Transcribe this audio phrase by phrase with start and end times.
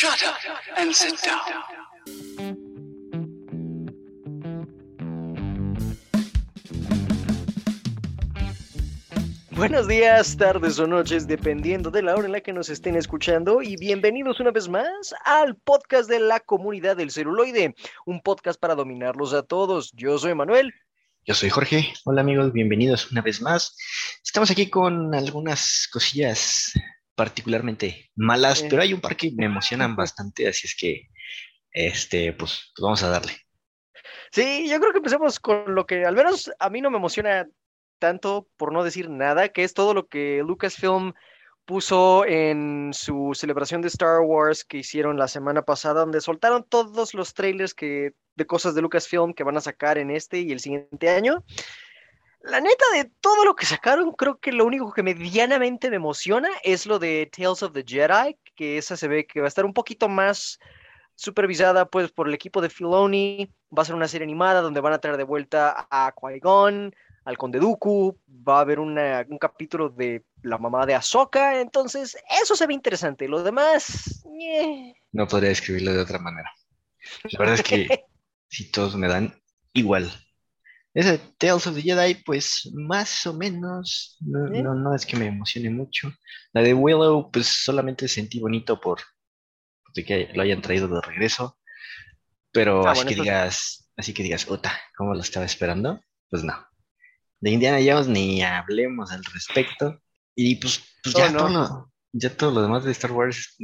[0.00, 0.36] Shut up
[0.76, 1.40] and sit down.
[9.50, 13.60] Buenos días, tardes o noches, dependiendo de la hora en la que nos estén escuchando,
[13.60, 17.74] y bienvenidos una vez más al podcast de la comunidad del celuloide,
[18.06, 19.90] un podcast para dominarlos a todos.
[19.96, 20.72] Yo soy Manuel.
[21.26, 21.92] Yo soy Jorge.
[22.04, 23.76] Hola amigos, bienvenidos una vez más.
[24.24, 26.72] Estamos aquí con algunas cosillas
[27.18, 31.08] particularmente malas, pero hay un par que me emocionan bastante, así es que,
[31.72, 33.32] este, pues, pues vamos a darle.
[34.30, 37.48] Sí, yo creo que empecemos con lo que al menos a mí no me emociona
[37.98, 41.12] tanto, por no decir nada, que es todo lo que Lucasfilm
[41.64, 47.14] puso en su celebración de Star Wars que hicieron la semana pasada, donde soltaron todos
[47.14, 50.60] los trailers que, de cosas de Lucasfilm que van a sacar en este y el
[50.60, 51.44] siguiente año.
[52.40, 56.48] La neta de todo lo que sacaron, creo que lo único que medianamente me emociona
[56.62, 59.64] es lo de Tales of the Jedi, que esa se ve que va a estar
[59.64, 60.58] un poquito más
[61.14, 64.92] supervisada pues por el equipo de Filoni, va a ser una serie animada donde van
[64.92, 69.88] a traer de vuelta a Qui-Gon, al Conde Dooku, va a haber una- un capítulo
[69.90, 74.24] de la mamá de Ahsoka, entonces eso se ve interesante, lo demás.
[75.12, 76.50] No podría describirlo de otra manera.
[77.24, 77.88] La verdad es que
[78.48, 79.34] si todos me dan
[79.72, 80.10] igual.
[80.98, 84.62] Ese Tales of the Jedi, pues más o menos, no, ¿Eh?
[84.64, 86.12] no, no es que me emocione mucho.
[86.52, 88.98] La de Willow, pues solamente sentí bonito por
[89.94, 91.56] de que lo hayan traído de regreso.
[92.50, 96.00] Pero Ah, así bueno, que digas, así que digas, puta, ¿cómo lo estaba esperando?
[96.30, 96.54] Pues no.
[97.40, 100.00] De Indiana Jones ni hablemos al respecto.
[100.34, 101.38] Y pues, pues Oh, ya, no.
[101.38, 103.56] todo lo, ya todo lo demás de Star Wars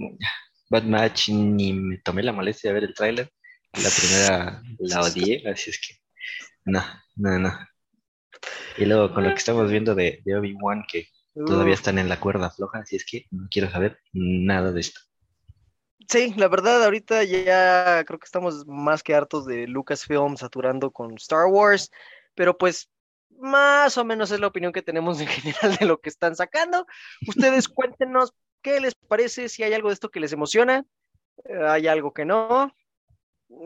[0.70, 3.28] Bad Match, ni me tomé la molestia de ver el tráiler.
[3.72, 6.03] La primera la odié, así es que
[6.64, 6.82] no,
[7.16, 7.58] no, no.
[8.76, 12.20] Y luego con lo que estamos viendo de, de Obi-Wan, que todavía están en la
[12.20, 15.00] cuerda floja, así es que no quiero saber nada de esto.
[16.08, 21.14] Sí, la verdad, ahorita ya creo que estamos más que hartos de Lucasfilm saturando con
[21.14, 21.90] Star Wars,
[22.34, 22.90] pero pues
[23.38, 26.86] más o menos es la opinión que tenemos en general de lo que están sacando.
[27.26, 30.84] Ustedes cuéntenos qué les parece, si hay algo de esto que les emociona,
[31.44, 32.74] eh, hay algo que no,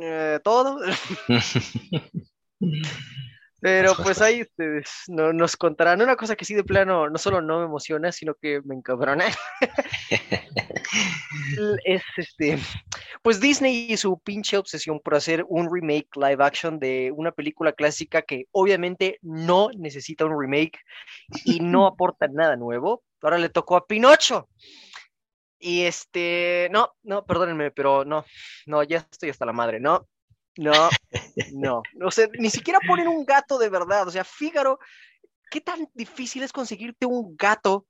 [0.01, 0.81] eh, todo,
[3.61, 7.43] pero pues ahí ustedes no, nos contarán una cosa que sí de plano no solo
[7.43, 9.27] no me emociona, sino que me encabrona.
[11.85, 12.59] es este,
[13.23, 17.73] pues Disney y su pinche obsesión por hacer un remake live action de una película
[17.73, 20.79] clásica que obviamente no necesita un remake
[21.45, 23.03] y no aporta nada nuevo.
[23.21, 24.49] Ahora le tocó a Pinocho.
[25.61, 28.25] Y este, no, no, perdónenme, pero no,
[28.67, 30.07] no, ya estoy hasta la madre, no,
[30.59, 30.91] no,
[31.53, 34.81] no, o sea, ni siquiera ponen un gato de verdad, o sea, Fígaro,
[35.51, 37.87] ¿qué tan difícil es conseguirte un gato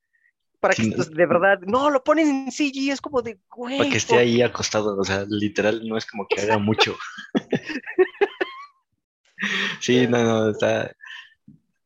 [0.60, 3.90] para que Sí, de verdad, no, lo pones en CG, es como de, güey, Para
[3.90, 6.96] que esté ¿por ahí acostado, o sea, literal no es como que haga mucho.
[9.80, 10.92] Sí, no, no, está.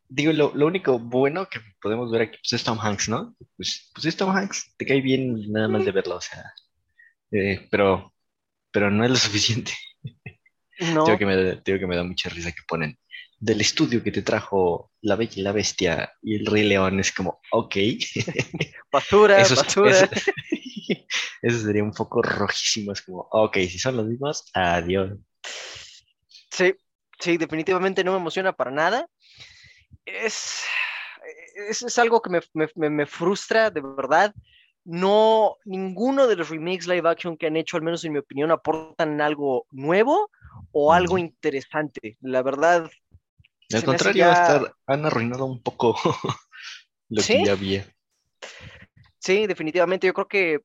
[0.08, 3.36] Digo, lo, lo único bueno que podemos ver aquí pues, es Tom Hanks, ¿no?
[3.56, 6.50] Pues, pues es Tom Hanks, te cae bien nada más de verlo, o sea.
[7.30, 8.14] eh, pero,
[8.70, 9.72] pero no es lo suficiente.
[10.94, 12.98] No, Digo que me, digo que me da mucha risa que ponen
[13.38, 17.12] del estudio que te trajo La Bella y la Bestia y el Rey León, es
[17.12, 17.76] como, ok.
[18.92, 19.90] basura, Eso, es- basura.
[19.90, 20.08] eso,
[21.42, 25.18] eso sería un poco rojísimo, es como, ok, si son los mismos, adiós.
[26.50, 26.74] Sí,
[27.18, 29.08] sí, definitivamente no me emociona para nada.
[30.04, 30.64] Es,
[31.68, 34.34] es, es algo que me, me- me- me frustra, de verdad.
[34.84, 38.50] No, ninguno de los remakes live action que han hecho, al menos en mi opinión,
[38.50, 40.30] aportan algo nuevo
[40.72, 42.16] o algo interesante.
[42.20, 42.90] La verdad,
[43.72, 45.96] Al contrario, ya- hasta han arruinado un poco
[47.08, 47.34] lo ¿Sí?
[47.38, 47.86] que ya había.
[49.18, 50.60] sí, definitivamente yo creo que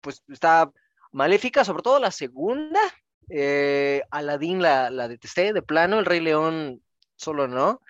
[0.00, 0.70] pues está
[1.12, 2.80] maléfica, sobre todo la segunda.
[3.28, 6.80] Eh, Aladdin la, la detesté de plano, El Rey León
[7.16, 7.80] solo no.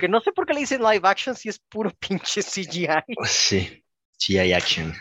[0.00, 3.16] Que no sé por qué le dicen live action si es puro pinche CGI.
[3.26, 4.94] Sí, hay action.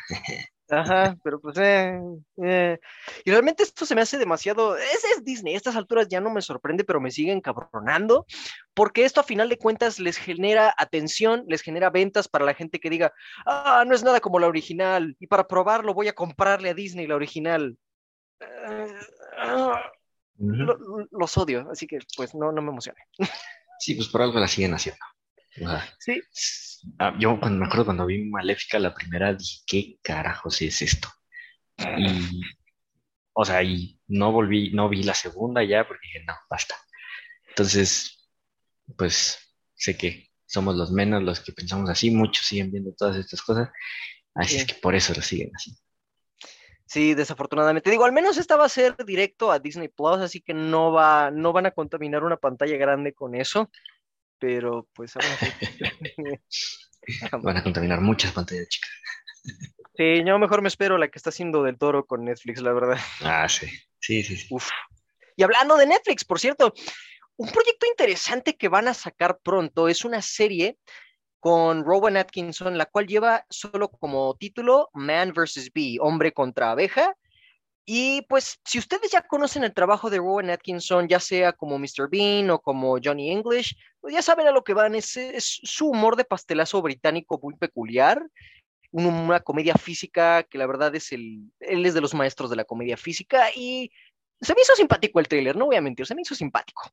[0.70, 2.00] Ajá, pero pues eh,
[2.44, 2.80] eh.
[3.24, 4.76] Y realmente esto se me hace demasiado.
[4.78, 8.26] Es, es Disney, a estas alturas ya no me sorprende, pero me siguen cabronando,
[8.74, 12.80] porque esto a final de cuentas les genera atención, les genera ventas para la gente
[12.80, 13.14] que diga,
[13.46, 17.06] ah, no es nada como la original, y para probarlo voy a comprarle a Disney
[17.06, 17.78] la original.
[18.40, 18.94] Eh,
[19.38, 19.92] ah,
[20.40, 20.78] lo-
[21.12, 23.00] los odio, así que pues no, no me emociona.
[23.80, 25.00] Sí, pues por algo la siguen haciendo.
[26.00, 26.22] Sí,
[27.00, 31.08] ah, yo cuando me acuerdo cuando vi Maléfica la primera dije, ¿qué carajos es esto?
[31.98, 32.42] Y,
[33.34, 36.76] o sea, y no volví, no vi la segunda ya porque dije, no, basta.
[37.50, 38.30] Entonces,
[38.98, 39.40] pues
[39.76, 43.70] sé que somos los menos los que pensamos así, muchos siguen viendo todas estas cosas,
[44.34, 44.60] así Sí.
[44.60, 45.76] es que por eso lo siguen así.
[46.86, 47.90] Sí, desafortunadamente.
[47.90, 51.32] Digo, al menos esta va a ser directo a Disney Plus, así que no va,
[51.32, 53.72] no van a contaminar una pantalla grande con eso.
[54.40, 55.28] Pero pues ahora
[57.44, 58.92] Van a contaminar muchas pantallas chicas.
[59.98, 62.98] Sí, yo mejor me espero la que está haciendo del toro con Netflix, la verdad.
[63.22, 63.68] Ah, sí.
[64.00, 64.48] Sí, sí, sí.
[64.52, 64.70] Uf.
[65.38, 66.74] Y hablando de Netflix, por cierto,
[67.38, 70.78] un proyecto interesante que van a sacar pronto es una serie
[71.40, 75.72] con Rowan Atkinson, la cual lleva solo como título Man vs.
[75.74, 77.16] Bee, hombre contra abeja.
[77.86, 82.10] Y pues si ustedes ya conocen el trabajo de Rowan Atkinson, ya sea como Mr.
[82.10, 83.78] Bean o como Johnny English,
[84.10, 88.22] ya saben a lo que van, es, es su humor de pastelazo británico muy peculiar,
[88.92, 92.64] una comedia física que la verdad es el, él es de los maestros de la
[92.64, 93.92] comedia física y
[94.40, 96.90] se me hizo simpático el trailer, no voy a mentir, se me hizo simpático.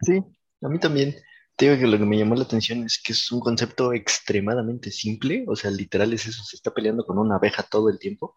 [0.00, 0.20] Sí,
[0.62, 1.14] a mí también.
[1.56, 4.90] Te digo que lo que me llamó la atención es que es un concepto extremadamente
[4.90, 8.34] simple, o sea, literal es eso, se está peleando con una abeja todo el tiempo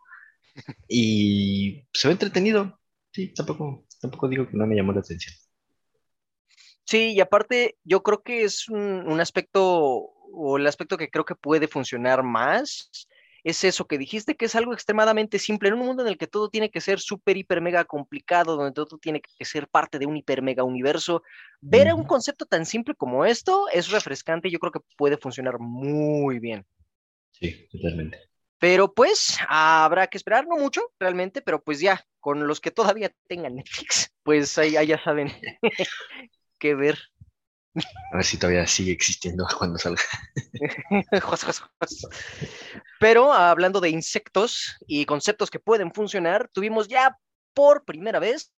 [0.87, 2.79] y se ve entretenido.
[3.11, 5.33] Sí, tampoco, tampoco digo que no me llamó la atención.
[6.87, 11.25] Sí, y aparte yo creo que es un, un aspecto, o el aspecto que creo
[11.25, 12.89] que puede funcionar más,
[13.43, 16.27] es eso que dijiste, que es algo extremadamente simple, en un mundo en el que
[16.27, 20.05] todo tiene que ser súper, hiper, mega complicado, donde todo tiene que ser parte de
[20.05, 21.23] un hiper, mega universo.
[21.59, 25.59] Ver un concepto tan simple como esto es refrescante y yo creo que puede funcionar
[25.59, 26.65] muy bien.
[27.31, 28.17] Sí, totalmente.
[28.59, 33.13] Pero pues habrá que esperar, no mucho realmente, pero pues ya, con los que todavía
[33.27, 35.31] tengan Netflix, pues ahí, ahí ya saben
[36.57, 36.97] qué ver.
[38.11, 40.01] A ver si todavía sigue existiendo cuando salga.
[42.99, 47.17] Pero hablando de insectos y conceptos que pueden funcionar, tuvimos ya
[47.53, 48.53] por primera vez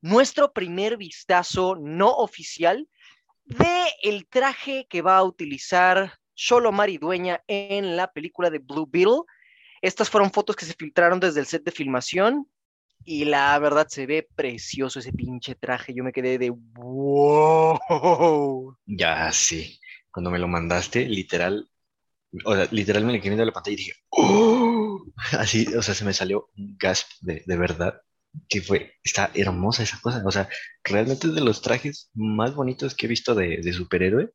[0.00, 2.88] nuestro primer vistazo no oficial
[3.44, 9.22] de el traje que va a utilizar Solo Maridueña en la película de Blue Beetle.
[9.80, 12.48] Estas fueron fotos que se filtraron desde el set de filmación
[13.04, 15.94] y la verdad se ve precioso ese pinche traje.
[15.94, 17.78] Yo me quedé de wow.
[18.86, 19.78] Ya, sí.
[20.10, 21.68] Cuando me lo mandaste, literal,
[22.44, 25.04] o sea, literal me le quedé viendo la pantalla y dije, ¡Oh!
[25.38, 28.00] Así, o sea, se me salió un gasp de, de verdad,
[28.48, 30.22] que fue, está hermosa esa cosa.
[30.24, 30.48] O sea,
[30.82, 34.30] realmente es de los trajes más bonitos que he visto de, de superhéroe,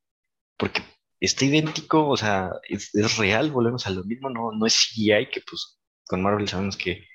[0.57, 0.83] porque
[1.19, 5.29] está idéntico, o sea, es, es, real, volvemos a lo mismo, no, no es CGI,
[5.31, 7.05] que pues con Marvel sabemos que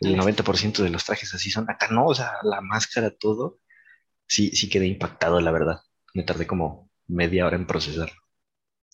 [0.00, 1.68] el 90% de los trajes así son.
[1.68, 3.58] Acá no, o sea, la máscara, todo.
[4.26, 5.80] Sí, sí quedé impactado, la verdad.
[6.14, 8.10] Me tardé como media hora en procesar.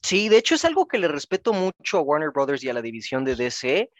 [0.03, 2.83] Sí, de hecho es algo que le respeto mucho a Warner Brothers y a la
[2.83, 3.91] división de DC.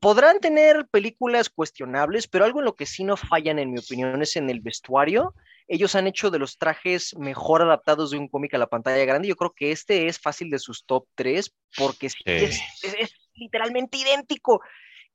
[0.00, 4.20] Podrán tener películas cuestionables, pero algo en lo que sí no fallan, en mi opinión,
[4.20, 5.34] es en el vestuario.
[5.68, 9.28] Ellos han hecho de los trajes mejor adaptados de un cómic a la pantalla grande.
[9.28, 13.10] Yo creo que este es fácil de sus top 3 porque sí, Es, es, es,
[13.34, 14.60] literalmente idéntico.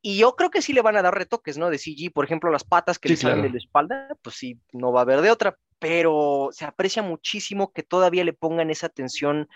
[0.01, 1.69] Y yo creo que sí le van a dar retoques, ¿no?
[1.69, 3.50] De CG, por ejemplo, las patas que sí, le salen claro.
[3.50, 7.71] de la espalda, pues sí, no va a haber de otra, pero se aprecia muchísimo
[7.71, 9.48] que todavía le pongan esa atención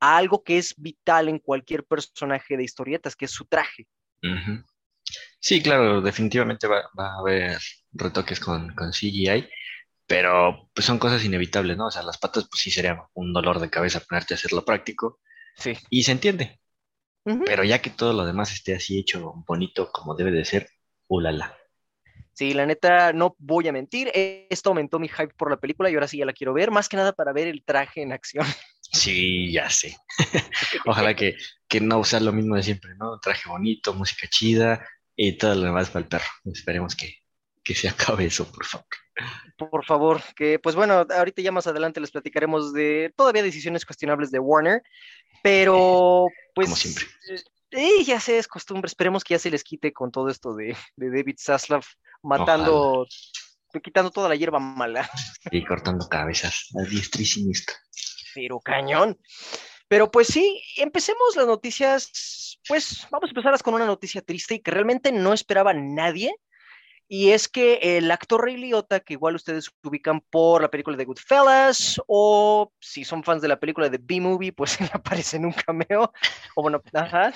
[0.00, 3.86] a algo que es vital en cualquier personaje de historietas, que es su traje.
[4.22, 4.64] Uh -huh.
[5.38, 7.58] Sí, claro, definitivamente va, va, a haber
[7.92, 9.48] retoques con, con CGI,
[10.06, 11.86] pero pues son cosas inevitables, ¿no?
[11.86, 15.20] O sea, las patas, pues sí sería un dolor de cabeza ponerte a hacerlo práctico.
[15.56, 15.74] Sí.
[15.88, 16.60] Y se entiende,
[17.44, 20.68] pero ya que todo lo demás esté así hecho bonito como debe de ser,
[21.08, 21.56] ulala.
[22.32, 25.94] Sí, la neta, no voy a mentir, esto aumentó mi hype por la película y
[25.94, 28.46] ahora sí ya la quiero ver, más que nada para ver el traje en acción.
[28.92, 29.96] Sí, ya sé.
[30.86, 33.18] Ojalá que, que no sea lo mismo de siempre, ¿no?
[33.18, 36.28] Traje bonito, música chida y todo lo demás para el perro.
[36.44, 37.16] Esperemos que,
[37.66, 38.86] que se acabe eso, por favor.
[39.56, 44.30] Por favor, que pues bueno, ahorita ya más adelante les platicaremos de todavía decisiones cuestionables
[44.30, 44.82] de Warner,
[45.42, 46.68] pero pues...
[46.68, 47.06] Como siempre.
[47.72, 50.76] Eh, ya sé, es costumbre, esperemos que ya se les quite con todo esto de,
[50.94, 51.84] de David Zaslav
[52.22, 53.80] matando, Ojalá.
[53.82, 55.10] quitando toda la hierba mala.
[55.50, 57.74] Y cortando cabezas, a diestra y siniestra.
[58.32, 59.18] Pero cañón.
[59.88, 64.60] Pero pues sí, empecemos las noticias, pues vamos a empezar con una noticia triste y
[64.60, 66.32] que realmente no esperaba nadie,
[67.08, 71.04] y es que el actor Ray Liotta, que igual ustedes ubican por la película de
[71.04, 75.52] Goodfellas, o si son fans de la película de B-Movie, pues él aparece en un
[75.52, 76.12] cameo,
[76.56, 77.32] o bueno, ajá.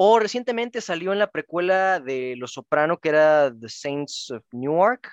[0.00, 5.10] O recientemente salió en la precuela de Los Soprano, que era The Saints of Newark.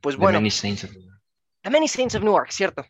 [0.00, 0.38] Pues bueno.
[0.38, 1.20] The Many Saints of Newark.
[1.62, 2.84] The Many Saints of Newark, cierto.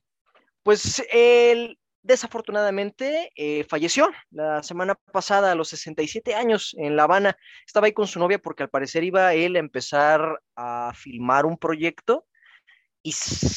[0.63, 7.37] Pues él desafortunadamente eh, falleció la semana pasada a los 67 años en La Habana.
[7.67, 11.57] Estaba ahí con su novia porque al parecer iba él a empezar a filmar un
[11.59, 12.27] proyecto
[13.03, 13.15] y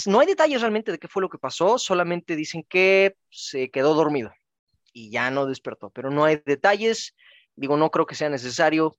[0.07, 3.93] no hay detalles realmente de qué fue lo que pasó, solamente dicen que se quedó
[3.93, 4.33] dormido
[4.93, 7.15] y ya no despertó, pero no hay detalles.
[7.55, 8.95] Digo, no creo que sea necesario.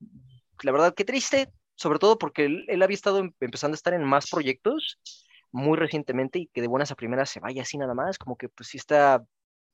[0.62, 3.94] la verdad, qué triste, sobre todo porque él, él había estado em- empezando a estar
[3.94, 4.98] en más proyectos
[5.52, 8.48] muy recientemente y que de buenas a primeras se vaya así nada más, como que
[8.48, 9.24] pues sí está,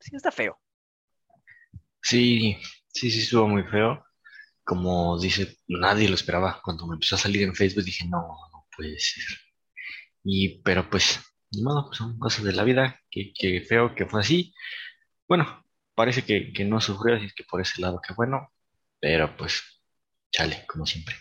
[0.03, 0.59] sí está feo.
[2.03, 4.05] Sí, sí, sí, estuvo muy feo.
[4.65, 6.61] Como dice, nadie lo esperaba.
[6.65, 8.19] Cuando me empezó a salir en Facebook dije, no,
[8.53, 9.25] no puede ser.
[10.25, 11.21] Y, pero pues,
[11.53, 13.01] ni modo, pues son cosas de la vida.
[13.11, 14.55] Qué, qué feo que fue así.
[15.29, 18.53] Bueno, parece que, que no sufrió, así que por ese lado, qué bueno.
[19.01, 19.63] Pero pues,
[20.31, 21.15] chale, como siempre.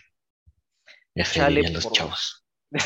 [1.14, 2.46] F Chale los por- chavos.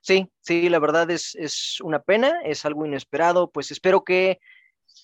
[0.00, 4.38] Sí, sí, la verdad es, es una pena, es algo inesperado, pues espero que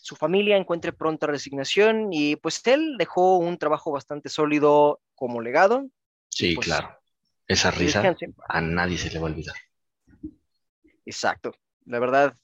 [0.02, 5.86] su familia encuentre pronta resignación y pues él dejó un trabajo bastante sólido como legado.
[6.28, 6.98] Sí, pues, claro.
[7.46, 9.54] Esa risa descanse a nadie se le va a olvidar.
[11.06, 11.52] Exacto,
[11.84, 12.36] la verdad.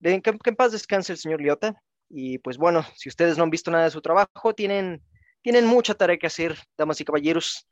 [0.00, 1.82] que, que en paz descanse el señor Liotta.
[2.08, 5.02] Y pues bueno, si ustedes no han visto nada de su trabajo, tienen,
[5.42, 7.66] tienen mucha tarea que hacer, damas y caballeros.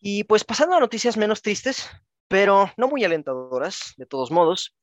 [0.00, 1.90] Y pues pasando a noticias menos tristes,
[2.28, 4.76] pero no muy alentadoras, de todos modos.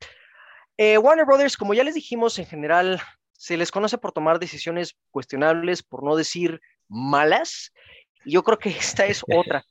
[0.82, 3.02] Eh, Warner Brothers, como ya les dijimos, en general
[3.34, 7.74] se les conoce por tomar decisiones cuestionables, por no decir malas.
[8.24, 9.66] Y yo creo que esta es otra,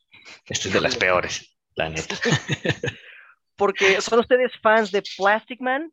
[0.44, 2.14] Este es de las peores, la neta.
[3.56, 5.90] porque son ustedes fans de Plastic Man,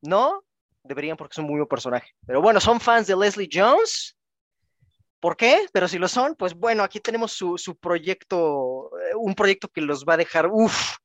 [0.00, 0.42] ¿no?
[0.82, 2.10] Deberían porque son muy buen personaje.
[2.26, 4.16] Pero bueno, son fans de Leslie Jones.
[5.20, 5.68] ¿Por qué?
[5.72, 9.80] Pero si lo son, pues bueno, aquí tenemos su, su proyecto, eh, un proyecto que
[9.80, 10.96] los va a dejar, uff,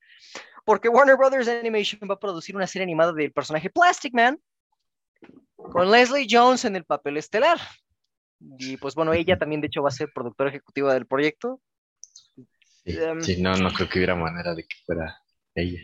[0.66, 4.38] porque Warner Brothers Animation va a producir una serie animada del personaje Plastic Man
[5.54, 7.58] con Leslie Jones en el papel estelar.
[8.58, 11.62] Y pues bueno, ella también de hecho va a ser productora ejecutiva del proyecto.
[12.84, 13.20] Sí, Em.
[13.22, 15.16] sí, no, no creo que hubiera manera de que fuera
[15.54, 15.80] ella.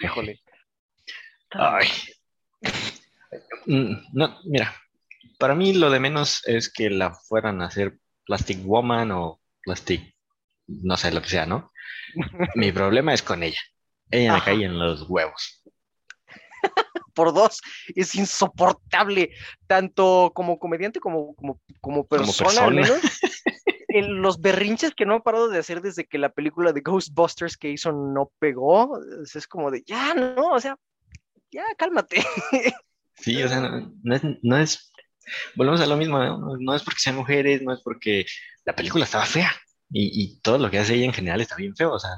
[0.00, 0.40] Híjole.
[1.50, 1.88] Ay.
[3.66, 4.74] Mm, No, mira,
[5.38, 10.14] para mí lo de menos es que la fueran a hacer Plastic Woman o Plastic,
[10.66, 11.71] no sé lo que sea, ¿no?
[12.54, 13.60] Mi problema es con ella.
[14.10, 15.62] Ella me cae en los huevos.
[17.14, 17.60] por dos
[17.94, 19.30] es insoportable,
[19.66, 22.98] tanto como comediante como, como, como persona, al persona.
[22.98, 23.20] menos.
[23.94, 27.58] En los berrinches que no ha parado de hacer desde que la película de Ghostbusters
[27.58, 30.78] que hizo no pegó, es como de, ya, no, o sea,
[31.50, 32.24] ya, cálmate.
[33.14, 34.92] Sí, o sea, no, no es, no es,
[35.54, 36.18] volvemos a lo mismo.
[36.18, 38.24] No, no es porque sean mujeres, no es porque
[38.64, 39.52] la película estaba fea
[39.92, 42.10] y, y todo lo que hace ella en general está bien feo, o sea,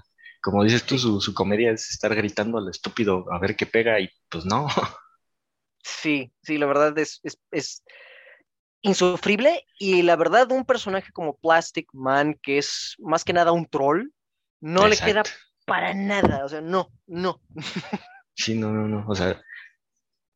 [0.43, 4.01] como dices tú, su, su comedia es estar gritando al estúpido a ver qué pega
[4.01, 4.69] y pues no.
[5.83, 7.83] Sí, sí, la verdad es, es, es
[8.83, 13.67] insufrible y la verdad un personaje como Plastic Man, que es más que nada un
[13.67, 14.11] troll,
[14.61, 15.23] no le queda
[15.67, 17.41] para nada, o sea, no, no.
[18.35, 19.05] Sí, no, no, no.
[19.09, 19.41] O sea,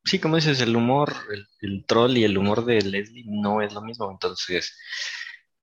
[0.05, 3.73] sí, como dices, el humor, el, el troll y el humor de Leslie no es
[3.73, 4.09] lo mismo.
[4.11, 4.77] Entonces,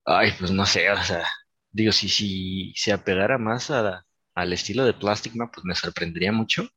[0.05, 1.27] ay, pues no sé, o sea,
[1.77, 4.05] digo, si, si se apegara más a,
[4.35, 6.69] al estilo de Plastic Man, pues me sorprendería mucho,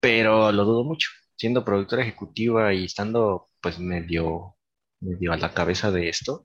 [0.00, 1.10] pero lo dudo mucho.
[1.36, 4.56] Siendo productora ejecutiva y estando, pues, medio,
[5.00, 6.44] medio a la cabeza de esto,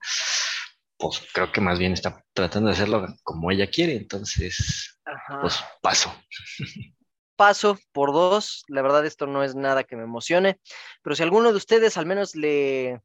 [0.97, 3.95] pues creo que más bien está tratando de hacerlo como ella quiere.
[3.97, 5.41] Entonces, Ajá.
[5.41, 6.13] pues paso.
[7.35, 8.63] paso por dos.
[8.67, 10.59] La verdad, esto no es nada que me emocione.
[11.03, 13.01] Pero si alguno de ustedes al menos le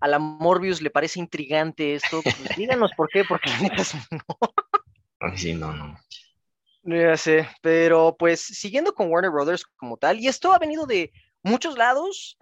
[0.00, 3.94] a la Morbius le parece intrigante esto, pues díganos por qué, porque la neta es-
[5.20, 5.98] Ay, sí, no, no.
[6.84, 11.12] Ya sé, pero pues siguiendo con Warner Brothers como tal, y esto ha venido de
[11.42, 12.38] muchos lados,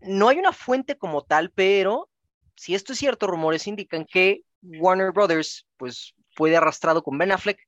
[0.00, 2.08] no hay una fuente como tal, pero
[2.56, 7.58] si esto es cierto, rumores indican que Warner Brothers pues fue arrastrado con Ben Affleck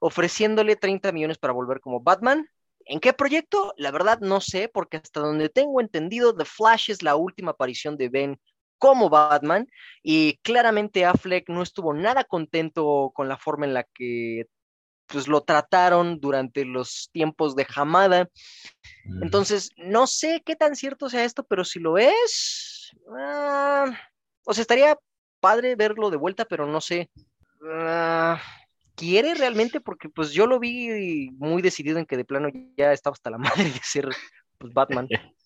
[0.00, 2.48] ofreciéndole 30 millones para volver como Batman.
[2.86, 3.74] ¿En qué proyecto?
[3.76, 7.96] La verdad no sé, porque hasta donde tengo entendido, The Flash es la última aparición
[7.96, 8.40] de Ben
[8.78, 9.68] como Batman
[10.02, 14.46] y claramente Affleck no estuvo nada contento con la forma en la que
[15.06, 18.28] pues lo trataron durante los tiempos de Hamada.
[19.04, 19.22] Mm.
[19.22, 23.86] Entonces, no sé qué tan cierto sea esto, pero si lo es, ah,
[24.44, 24.96] o sea, estaría
[25.40, 27.10] padre verlo de vuelta, pero no sé.
[27.70, 28.40] ah,
[28.94, 29.80] ¿Quiere realmente?
[29.80, 33.38] Porque pues yo lo vi muy decidido en que de plano ya estaba hasta la
[33.38, 34.08] madre de ser
[34.58, 35.08] pues, Batman.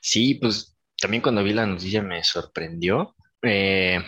[0.00, 3.14] Sí, pues también cuando vi la noticia me sorprendió.
[3.42, 4.00] Eh,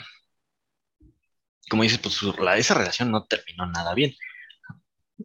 [1.71, 4.13] como dices, pues la- esa relación no terminó nada bien.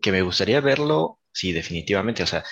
[0.02, 2.24] Que me gustaría verlo, sí, definitivamente.
[2.24, 2.44] O sea,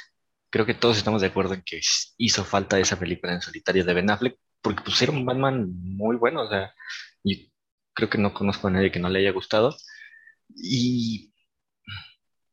[0.49, 1.81] creo que todos estamos de acuerdo en que
[2.17, 6.15] hizo falta esa película en solitario de Ben Affleck, porque pues era un Batman muy
[6.17, 6.43] bueno.
[6.43, 6.73] O sea,
[7.23, 7.51] y
[7.93, 9.75] creo que no conozco a nadie que no le haya gustado.
[10.55, 11.32] Y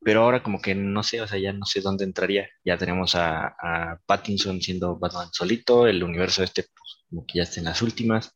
[0.03, 2.49] pero ahora como que no sé, o sea, ya no sé dónde entraría.
[2.65, 7.43] Ya tenemos a, a Pattinson siendo Batman solito, el universo este, pues como que ya
[7.43, 8.35] está en las últimas.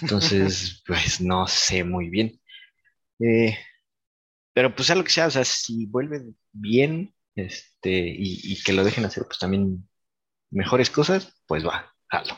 [0.00, 2.40] Entonces, pues no sé muy bien.
[3.18, 3.58] Eh,
[4.52, 8.72] pero pues sea lo que sea, o sea, si vuelve bien, este, y, y que
[8.72, 9.88] lo dejen hacer, pues también
[10.50, 12.36] mejores cosas, pues va, jalo.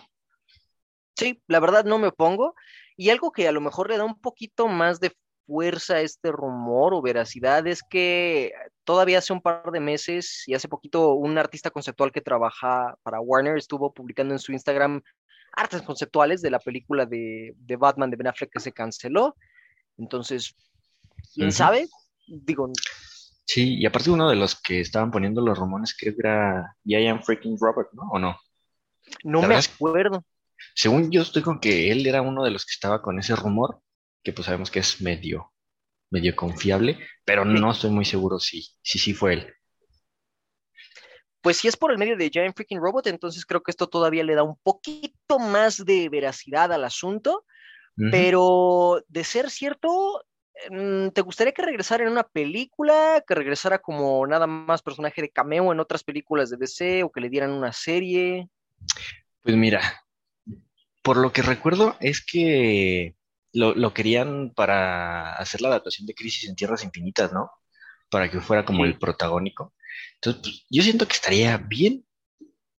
[1.17, 2.55] Sí, la verdad no me opongo.
[2.97, 5.13] Y algo que a lo mejor le da un poquito más de
[5.47, 8.53] fuerza este rumor o veracidad es que
[8.85, 13.21] todavía hace un par de meses y hace poquito un artista conceptual que trabaja para
[13.21, 15.03] Warner estuvo publicando en su Instagram
[15.53, 19.37] artes conceptuales de la película de, de Batman de Ben Affleck que se canceló.
[19.99, 20.55] Entonces,
[21.35, 21.89] ¿quién sabe?
[22.27, 22.71] Digo,
[23.47, 27.23] Sí, y aparte uno de los que estaban poniendo los rumores creo que era Ian
[27.23, 28.09] freaking Robert, ¿no?
[28.11, 28.37] ¿O no?
[29.23, 30.25] no me acuerdo.
[30.75, 33.81] Según yo estoy con que él era uno de los que estaba con ese rumor,
[34.25, 35.53] que pues sabemos que es medio,
[36.11, 39.55] medio confiable, pero no estoy muy seguro si, si sí fue él.
[41.43, 44.25] Pues si es por el medio de Giant Freaking Robot, entonces creo que esto todavía
[44.25, 47.45] le da un poquito más de veracidad al asunto.
[47.97, 50.25] Pero de ser cierto,
[50.69, 55.31] mm, ¿te gustaría que regresara en una película, que regresara como nada más personaje de
[55.31, 58.49] cameo en otras películas de DC o que le dieran una serie?
[59.43, 59.81] Pues mira,
[61.03, 63.15] por lo que recuerdo es que
[63.55, 67.51] lo, lo querían para hacer la adaptación de Crisis en Tierras Infinitas, ¿no?
[68.11, 68.85] Para que fuera como Sí.
[68.85, 69.75] el protagónico.
[70.17, 72.07] Entonces, pues, yo siento que estaría bien,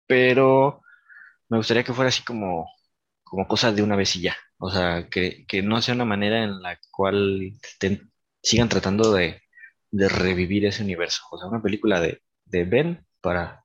[0.07, 0.81] pero
[1.49, 2.69] me gustaría que fuera así como,
[3.23, 4.37] como cosa de una vez y ya.
[4.59, 8.11] O sea, que, que no sea una manera en la cual estén-
[8.43, 9.41] sigan tratando de,
[9.91, 11.23] de revivir ese universo.
[11.31, 13.63] O sea, una película de, de Ben para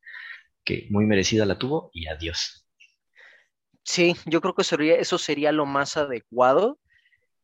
[0.64, 2.66] que muy merecida la tuvo y adiós.
[3.84, 6.78] Sí, yo creo que sería, eso sería lo más adecuado,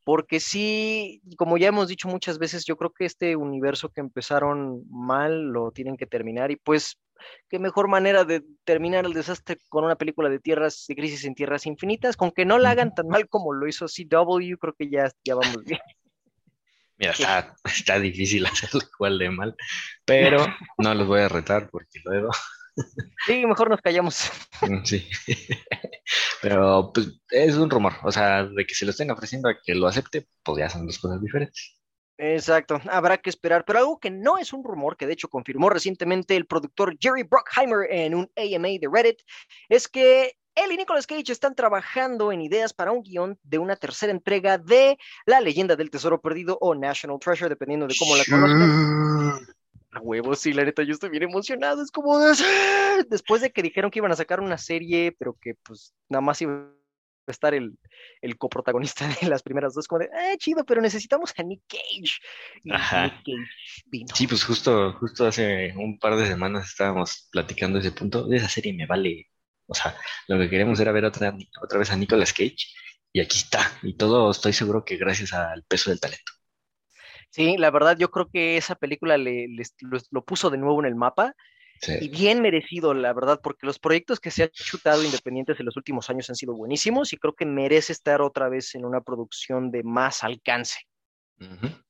[0.06, 4.84] porque sí, como ya hemos dicho muchas veces, yo creo que este universo que empezaron
[4.88, 7.00] mal lo tienen que terminar y pues
[7.48, 11.34] qué mejor manera de terminar el desastre con una película de tierras, de crisis en
[11.34, 14.88] tierras infinitas, con que no la hagan tan mal como lo hizo CW, creo que
[14.88, 15.80] ya, ya vamos bien.
[16.98, 19.56] Mira, está, está difícil hacerlo igual de mal,
[20.04, 20.46] pero
[20.78, 22.30] no los voy a retar porque luego,
[23.26, 24.30] Sí, mejor nos callamos.
[24.62, 25.08] mm, sí.
[26.42, 29.74] Pero pues es un rumor, o sea, de que se lo estén ofreciendo a que
[29.74, 31.76] lo acepte, pues ya son dos cosas diferentes.
[32.18, 33.64] Exacto, habrá que esperar.
[33.66, 37.24] Pero algo que no es un rumor, que de hecho confirmó recientemente el productor Jerry
[37.24, 39.18] Bruckheimer en un AMA de Reddit,
[39.68, 43.76] es que él y Nicolas Cage están trabajando en ideas para un guion de una
[43.76, 48.24] tercera entrega de La leyenda del tesoro perdido o National Treasure, dependiendo de cómo la
[48.24, 49.45] conozcan.
[49.96, 51.82] A huevos, sí, la neta, yo estoy bien emocionado.
[51.82, 52.34] Es como de-
[53.08, 56.40] después de que dijeron que iban a sacar una serie, pero que pues nada más
[56.42, 57.78] iba a estar el,
[58.20, 62.20] el coprotagonista de las primeras dos, como de, ah, chido, pero necesitamos a Nick Cage.
[62.62, 63.04] Y Ajá.
[63.04, 64.14] Nick Cage vino.
[64.14, 68.26] Sí, pues justo, justo hace un par de semanas estábamos platicando ese punto.
[68.26, 69.28] De esa serie me vale.
[69.66, 69.96] O sea,
[70.28, 72.66] lo que queremos era ver otra, otra vez a Nicolas Cage
[73.12, 73.60] y aquí está.
[73.82, 76.32] Y todo estoy seguro que gracias al peso del talento.
[77.36, 80.80] Sí, la verdad, yo creo que esa película le, les- lo, lo puso de nuevo
[80.80, 81.34] en el mapa
[82.00, 82.08] y Sí.
[82.08, 86.08] bien merecido, la verdad, porque los proyectos que se ha chutado independientes en los últimos
[86.08, 89.82] años han sido buenísimos y creo que merece estar otra vez en una producción de
[89.82, 90.78] más alcance.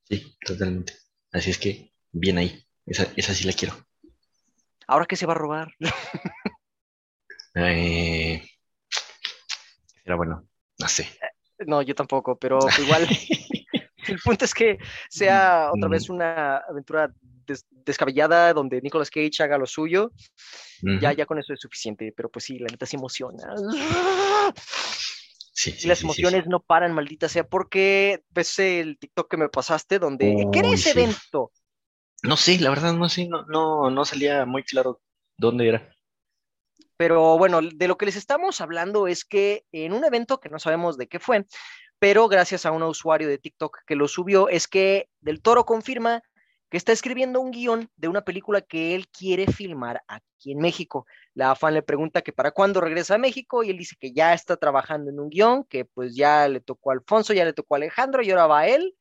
[0.09, 0.95] Sí, totalmente.
[1.31, 2.67] Así es que, bien ahí.
[2.85, 3.75] Esa, esa sí la quiero.
[4.89, 5.73] Ahora que se va a robar.
[7.55, 8.43] Eh,
[10.05, 10.47] era bueno,
[10.79, 11.09] no sé.
[11.67, 13.09] No, yo tampoco, pero igual
[14.09, 17.13] el punto es que sea otra vez una aventura
[17.47, 20.13] des- descabellada donde Nicolas Cage haga lo suyo.
[20.83, 23.55] Ya, ya con eso es suficiente, pero pues sí, la neta se emociona.
[25.53, 26.51] Sí, Y sí, las sí, sí, emociones sí.
[26.51, 30.91] no paran, maldita sea, porque ves el TikTok que me pasaste donde, ¿qué era ese
[30.91, 31.53] evento?
[32.23, 35.01] No sé, la verdad no sé, no, no, no salía muy claro
[35.39, 35.97] dónde era.
[36.97, 40.59] Pero bueno, de lo que les estamos hablando es que en un evento que no
[40.59, 41.45] sabemos de qué fue,
[41.99, 46.23] pero gracias a un usuario de TikTok que lo subió, es que Del Toro confirma
[46.69, 51.07] que está escribiendo un guion de una película que él quiere filmar aquí en México.
[51.35, 54.35] La fan le pregunta que para cuándo regresa a México y él dice que ya
[54.35, 57.75] está trabajando en un guion, que pues ya le tocó a Alfonso, ya le tocó
[57.75, 58.97] a Alejandro y ahora va a él.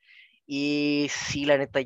[0.46, 1.80] Y sí, la neta,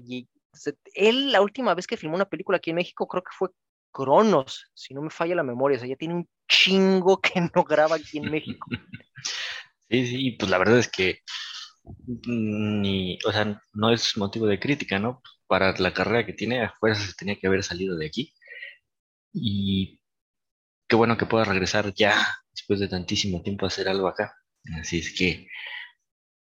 [0.96, 3.50] él la última vez que filmó una película aquí en México creo que fue
[3.92, 7.64] Cronos, si no me falla la memoria, o sea, ya tiene un chingo que no
[7.64, 8.68] graba aquí en México.
[9.90, 11.20] Sí, sí, pues la verdad es que
[12.28, 15.22] mm, ni, o sea, no es motivo de crítica, ¿no?
[15.48, 18.34] Para la carrera que tiene, a fuerzas se tenía que haber salido de aquí.
[19.34, 20.00] Y
[20.88, 22.16] qué bueno que pueda regresar ya
[22.54, 24.36] después de tantísimo tiempo a hacer algo acá.
[24.82, 25.48] Así es que.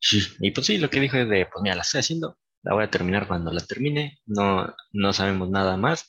[0.39, 2.83] Y pues sí, lo que dijo es de, pues mira, la estoy haciendo, la voy
[2.85, 6.07] a terminar cuando la termine, no, no sabemos nada más,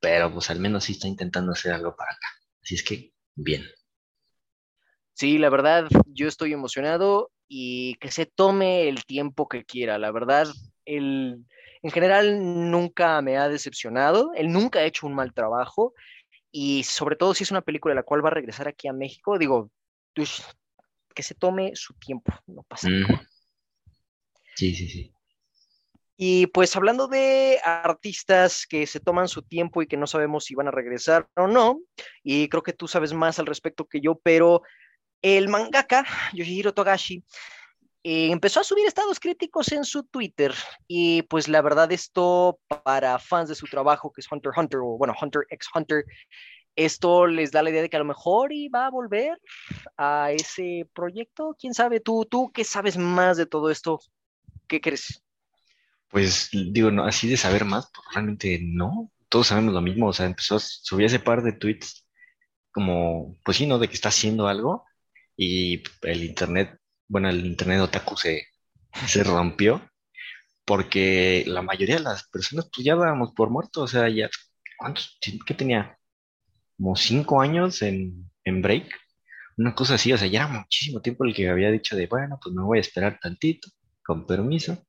[0.00, 2.28] pero pues al menos sí está intentando hacer algo para acá.
[2.62, 3.64] Así es que, bien.
[5.16, 9.96] Sí, la verdad, yo estoy emocionado y que se tome el tiempo que quiera.
[9.96, 10.46] La verdad,
[10.84, 11.42] Él,
[11.80, 14.32] en general, nunca me ha decepcionado.
[14.34, 15.94] Él nunca ha hecho un mal trabajo.
[16.52, 19.38] Y sobre todo si es una película la cual va a regresar aquí a México,
[19.38, 19.70] digo,
[20.14, 20.42] pues,
[21.14, 23.26] que se tome su tiempo, no pasa nada.
[24.54, 25.12] Sí, sí, sí.
[26.18, 30.54] Y pues hablando de artistas que se toman su tiempo y que no sabemos si
[30.54, 31.80] van a regresar o no,
[32.22, 34.60] y creo que tú sabes más al respecto que yo, pero
[35.22, 37.24] el mangaka Yoshihiro Togashi
[38.02, 40.54] eh, empezó a subir estados críticos en su Twitter
[40.86, 44.96] y pues la verdad esto para fans de su trabajo que es Hunter Hunter o
[44.96, 46.04] bueno Hunter x Hunter,
[46.76, 49.40] esto les da la idea de que a lo mejor iba a volver
[49.96, 53.98] a ese proyecto, quién sabe, tú, tú qué sabes más de todo esto,
[54.68, 55.22] ¿qué crees?
[56.08, 59.10] Pues digo, no, así de saber más, pues realmente no.
[59.28, 60.06] Todos sabemos lo mismo.
[60.06, 62.06] O sea, empezó, a subir ese par de tweets
[62.70, 63.78] como, pues sí, ¿no?
[63.78, 64.84] De que está haciendo algo
[65.36, 68.46] y el internet, bueno, el internet otaku se,
[69.06, 69.82] se rompió
[70.66, 73.82] porque la mayoría de las personas pues ya dábamos por muerto.
[73.82, 74.28] O sea, ya,
[74.78, 75.18] ¿cuántos?
[75.46, 75.96] ¿Qué tenía?
[76.76, 78.92] Como cinco años en, en break.
[79.58, 82.38] Una cosa así, o sea, ya era muchísimo tiempo el que había dicho de, bueno,
[82.42, 83.68] pues me voy a esperar tantito,
[84.04, 84.84] con permiso.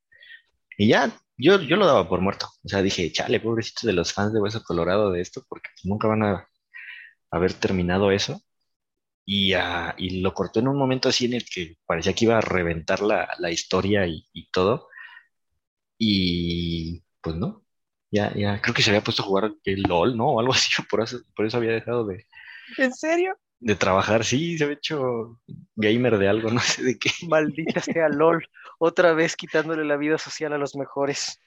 [0.77, 2.47] Y ya, yo, yo lo daba por muerto.
[2.63, 6.07] O sea, dije, chale, pobrecitos de los fans de Hueso Colorado de esto, porque nunca
[6.07, 6.47] van a
[7.31, 8.41] haber terminado eso.
[9.27, 12.39] Y, ah, y lo cortó en un momento así en el que parecía que iba
[12.39, 14.89] a reventar la, la historia y, y todo.
[15.97, 17.65] Y pues no,
[18.11, 20.27] ya, ya, creo que se había puesto a jugar el LOL, ¿no?
[20.33, 22.25] O algo así, por eso, por eso había dejado de,
[22.77, 23.37] ¿En serio?
[23.59, 24.23] de trabajar.
[24.23, 25.39] Sí, se había hecho
[25.75, 27.11] gamer de algo, no sé de qué.
[27.19, 28.43] Maldita sea LOL,
[28.79, 31.39] otra vez quitándole la vida social a los mejores.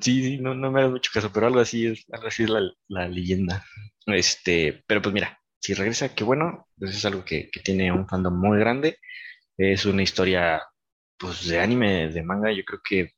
[0.00, 2.50] Sí, sí, no, no me hagas mucho caso, pero algo así es, algo así es
[2.50, 3.64] la, la leyenda.
[4.06, 8.08] Este, pero pues mira, si regresa, qué bueno, pues es algo que, que tiene un
[8.08, 8.98] fandom muy grande.
[9.56, 10.62] Es una historia,
[11.18, 13.12] pues, de anime, de manga, yo creo que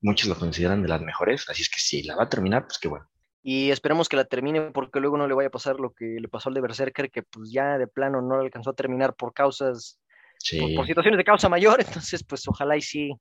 [0.00, 2.78] muchos lo consideran de las mejores, así es que si la va a terminar, pues
[2.78, 3.08] qué bueno.
[3.42, 6.28] Y esperemos que la termine porque luego no le vaya a pasar lo que le
[6.28, 9.32] pasó al de Berserker, que pues ya de plano no le alcanzó a terminar por
[9.32, 10.00] causas,
[10.60, 13.12] por, por situaciones de causa mayor, entonces pues ojalá y sí,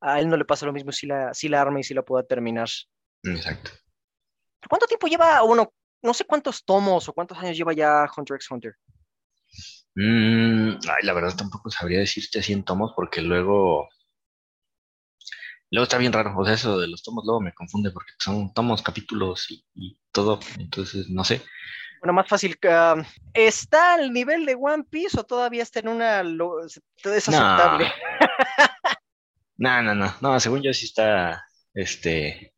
[0.00, 2.02] a él no le pase lo mismo si la, si la arma y si la
[2.02, 2.68] pueda terminar.
[3.24, 3.70] exacto.
[4.68, 5.72] ¿Cuánto tiempo lleva, o bueno,
[6.06, 8.76] no sé cuántos tomos o cuántos años lleva ya Hunter x Hunter?
[9.94, 13.88] Mm, ay, la verdad tampoco sabría decirte así en tomos porque luego,
[15.70, 16.34] luego está bien raro.
[16.36, 19.98] O sea, eso de los tomos luego me confunde porque son tomos, capítulos y, y
[20.12, 20.38] todo.
[20.58, 21.42] Entonces, no sé.
[22.00, 22.58] Bueno, más fácil.
[22.68, 22.96] ah,
[23.32, 26.20] ¿Está al nivel de One Piece o todavía está en una...
[26.20, 26.26] es
[27.28, 27.92] No, aceptable?
[29.56, 31.42] no, no, no, no, según yo sí está,
[31.74, 32.54] este,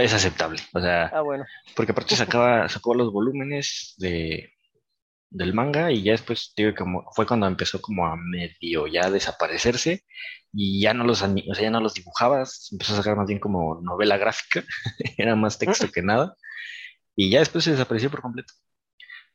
[0.00, 0.60] es aceptable.
[0.72, 1.44] O sea, Ah, bueno.
[1.76, 4.52] porque aparte sacaba, sacó los volúmenes de,
[5.30, 10.04] del manga y ya después, digo, como, fue cuando empezó como a medio ya desaparecerse
[10.52, 13.40] y ya no los, o sea, ya no los dibujabas, empezó a sacar más bien
[13.40, 14.62] como novela gráfica,
[15.18, 16.36] era más texto que nada
[17.16, 18.52] y ya después se desapareció por completo.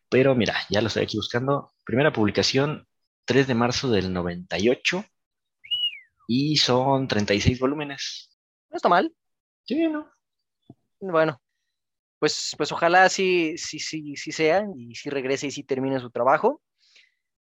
[0.09, 1.71] Pero mira, ya lo estoy aquí buscando.
[1.85, 2.87] Primera publicación,
[3.25, 5.03] 3 de marzo del 98
[6.27, 8.37] y son 36 volúmenes.
[8.69, 9.13] No está mal.
[9.65, 10.09] Sí, ¿no?
[10.99, 11.41] Bueno,
[12.19, 16.09] pues, pues ojalá sí, sí, sí, sí sea y sí regrese y sí termine su
[16.09, 16.61] trabajo.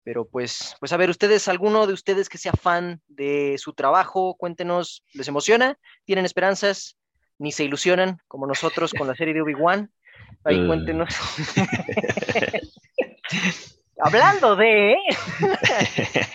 [0.03, 4.35] Pero pues, pues a ver, ustedes, alguno de ustedes que sea fan de su trabajo,
[4.35, 5.79] cuéntenos, ¿les emociona?
[6.03, 6.95] ¿Tienen esperanzas?
[7.39, 9.91] ¿Ni se ilusionan como nosotros con la serie de Obi-Wan?
[10.43, 10.67] Ahí Eh.
[10.67, 11.09] cuéntenos.
[13.97, 14.95] Hablando de,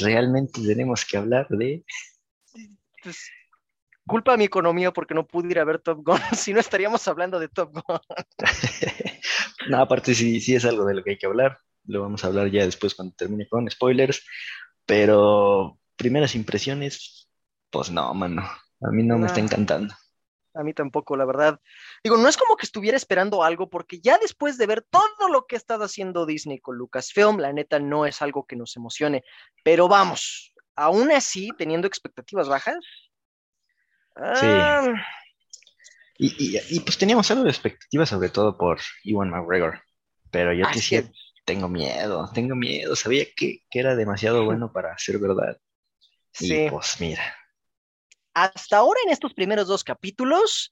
[0.00, 1.84] Realmente tenemos que hablar de...
[3.02, 3.30] pues,
[4.06, 7.06] culpa a mi economía porque no pude ir a ver Top Gun, si no estaríamos
[7.08, 7.98] hablando de Top Gun.
[9.68, 11.58] No, aparte sí, sí es algo de lo que hay que hablar.
[11.86, 14.24] Lo vamos a hablar ya después cuando termine con spoilers.
[14.84, 17.28] Pero primeras impresiones,
[17.70, 18.42] pues no, mano.
[18.42, 19.46] A mí no me está No.
[19.46, 19.94] encantando.
[20.54, 21.60] A mí tampoco, la verdad.
[22.04, 25.46] Digo, no es como que estuviera esperando algo, porque ya después de ver todo lo
[25.46, 29.24] que ha estado haciendo Disney con Lucasfilm, la neta no es algo que nos emocione.
[29.64, 32.76] Pero vamos, aún así, teniendo expectativas bajas.
[34.16, 34.94] Ah,
[36.18, 39.82] Y, y, y, pues teníamos algo de expectativa, sobre todo por Ewan McGregor.
[40.30, 41.04] Pero yo te decía,
[41.44, 42.96] tengo miedo, tengo miedo.
[42.96, 45.58] Sabía que, que era demasiado bueno para ser verdad.
[46.38, 46.66] Y sí.
[46.70, 47.22] pues mira,
[48.34, 50.70] Hasta ahora en estos primeros dos capítulos,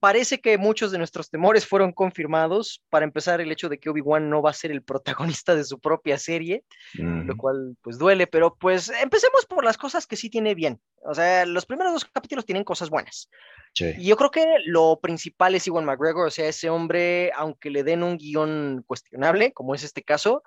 [0.00, 2.82] parece que muchos de nuestros temores fueron confirmados.
[2.90, 5.78] Para empezar, el hecho de que Obi-Wan no va a ser el protagonista de su
[5.78, 6.64] propia serie.
[6.94, 10.80] mm, lo cual pues duele, pero pues empecemos por las cosas que sí tiene bien.
[11.02, 13.28] O sea, los primeros dos capítulos tienen cosas buenas.
[13.74, 13.92] sí.
[13.98, 17.82] Y yo creo que lo principal es Iwan McGregor, o sea, ese hombre, aunque le
[17.82, 20.42] den un guion cuestionable, como es este caso,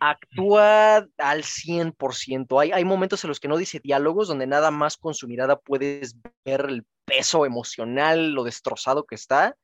[0.00, 2.60] actúa al 100%.
[2.60, 5.58] Hay, hay momentos en los que no dice diálogos, donde nada más con su mirada
[5.58, 9.56] puedes ver el peso emocional, lo destrozado que está,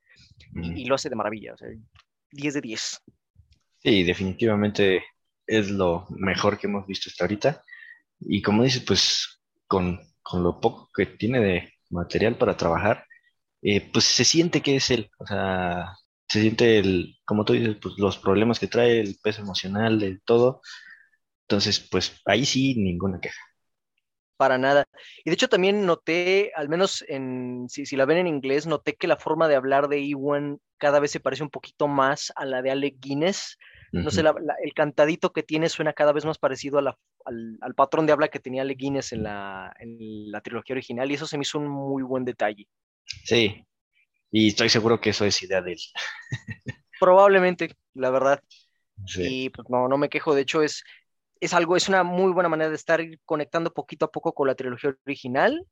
[0.53, 1.53] y, y lo hace de maravilla.
[1.53, 1.69] O sea,
[2.31, 3.01] 10 de 10.
[3.79, 5.03] Sí, definitivamente
[5.47, 7.63] es lo mejor que hemos visto hasta ahorita.
[8.19, 13.05] Y como dices, pues con, con lo poco que tiene de material para trabajar,
[13.61, 15.09] eh, pues se siente que es él.
[15.17, 15.95] O sea,
[16.31, 20.19] se siente el, como tú dices, pues los problemas que trae, el peso emocional, de
[20.25, 20.61] todo.
[21.47, 23.41] Entonces, pues ahí sí, ninguna queja.
[24.37, 24.85] Para nada.
[25.23, 28.95] Y de hecho también noté, al menos en, si, si la ven en inglés, noté
[28.95, 32.45] que la forma de hablar de Ewan cada vez se parece un poquito más a
[32.45, 33.57] la de Alec Guinness.
[34.01, 34.23] No sé, Ujú.
[34.23, 37.75] la- la- el cantadito que tiene suena cada vez más parecido a la- al, al
[37.75, 41.27] patrón de habla que tenía Alec Guinness en la, en la trilogía original y eso
[41.27, 42.67] se me hizo un muy buen detalle.
[43.31, 43.65] Sí,
[44.31, 45.79] y estoy seguro que eso es idea de él.
[46.99, 48.41] Probablemente, la verdad.
[49.05, 49.45] Sí.
[49.45, 50.83] Y pues no, no me quejo, de hecho es,
[51.39, 54.55] es algo, es una muy buena manera de estar conectando poquito a poco con la
[54.55, 55.65] trilogía original,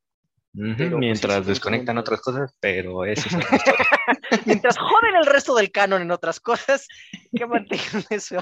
[0.51, 3.35] pero, pues, Mientras desconectan otras cosas, pero eso es
[4.45, 6.87] mientras joden el resto del canon en otras cosas,
[7.35, 8.39] que mantengan eso.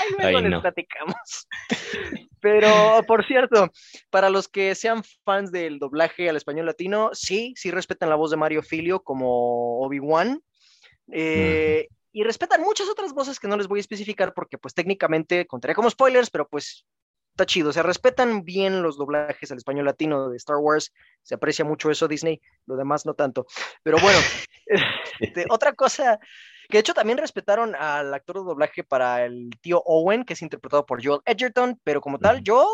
[0.00, 0.62] Ahí luego Ay, les no.
[0.62, 1.48] platicamos.
[2.40, 3.70] Pero, por cierto,
[4.10, 8.30] para los que sean fans del doblaje al español latino, sí, sí respetan la voz
[8.30, 10.40] de Mario Filio como Obi-Wan.
[11.12, 15.46] eh, Y respetan muchas otras voces que no les voy a especificar porque, pues, técnicamente
[15.46, 16.84] contaría como spoilers, pero pues
[17.32, 17.70] está chido.
[17.70, 20.92] O sea, respetan bien los doblajes al español latino de Star Wars.
[21.22, 22.40] Se aprecia mucho eso, Disney.
[22.66, 23.46] Lo demás no tanto.
[23.82, 24.18] Pero bueno,
[25.20, 26.18] este, otra cosa
[26.68, 30.42] que de hecho también respetaron al actor de doblaje para el tío Owen, que es
[30.42, 32.42] interpretado por Joel Edgerton, pero como tal.
[32.46, 32.66] Joel,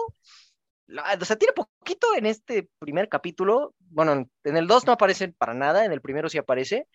[0.86, 3.74] la- o sea, tiene poquito en este primer capítulo.
[3.78, 4.12] Bueno,
[4.44, 6.86] en- el 2 no aparece para nada, en el primero sí aparece.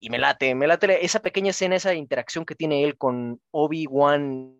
[0.00, 4.58] Y me late, me late esa pequeña escena, esa interacción que tiene él con Obi-Wan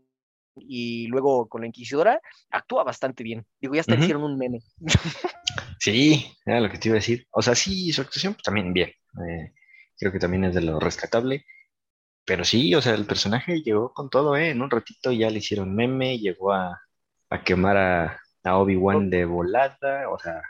[0.56, 2.20] y luego con la Inquisidora,
[2.50, 3.44] actúa bastante bien.
[3.60, 4.04] Digo, ya hasta le Ujú.
[4.04, 4.60] hicieron un meme.
[5.78, 7.26] Sí, era lo que te iba a decir.
[7.30, 8.88] O sea, sí, su actuación pues, también bien.
[8.88, 9.52] Eh,
[9.98, 11.44] creo que también es de lo rescatable.
[12.26, 14.50] Pero sí, o sea, el personaje llegó con todo, ¿eh?
[14.50, 16.80] En un ratito ya le hicieron meme, llegó a,
[17.30, 20.08] a quemar a, a Obi-Wan de volada.
[20.10, 20.42] O sea,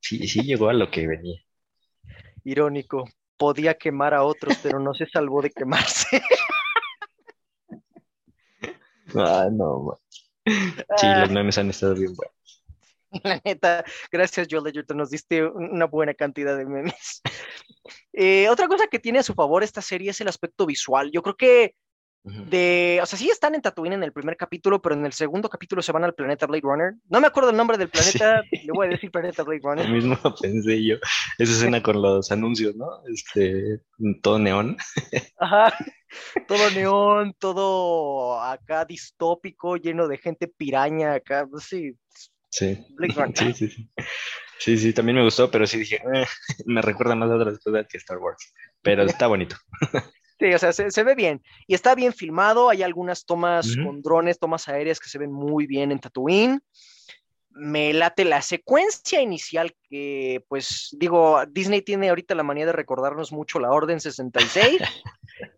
[0.00, 1.40] sí, sí llegó a lo que venía.
[2.44, 3.08] Irónico.
[3.36, 6.22] Podía quemar a otros, pero no se salvó de quemarse.
[9.14, 9.96] Ah, no, man.
[10.96, 11.20] Sí, Ah.
[11.22, 12.59] los memes han estado bien buenos.
[13.24, 17.22] La neta, gracias Joel Edgerton, nos diste una buena cantidad de memes.
[18.12, 21.10] Eh, otra cosa que tiene a su favor esta serie es el aspecto visual.
[21.12, 21.74] Yo creo que
[22.22, 25.48] de, o sea, sí están en Tatooine en el primer capítulo, pero en el segundo
[25.48, 26.92] capítulo se van al planeta Blade Runner.
[27.08, 29.88] No me acuerdo el nombre del planeta, le voy a decir planeta Blade Lo Runner.
[29.88, 30.96] mismo pensé yo.
[31.38, 32.86] Esa escena con los anuncios, ¿no?
[33.08, 33.80] Este,
[34.22, 34.76] todo neón.
[35.38, 35.74] Ajá.
[36.46, 41.94] Todo neón, todo acá distópico, lleno de gente piraña acá, sí,
[42.50, 42.86] Sí.
[43.34, 43.90] Sí, sí, sí.
[44.58, 46.26] Sí, sí, también me gustó, pero sí dije, "Eh",
[46.66, 48.52] me recuerda más a otras cosas que Star Wars.
[48.82, 49.56] Pero está bonito.
[50.38, 51.42] Sí, o sea, se, se ve bien.
[51.66, 52.70] Y está bien filmado.
[52.70, 56.62] Hay algunas tomas con drones, tomas aéreas que se ven muy bien en Tatooine.
[57.50, 63.32] Me late la secuencia inicial que, pues, digo, Disney tiene ahorita la manía de recordarnos
[63.32, 64.80] mucho la Orden 66.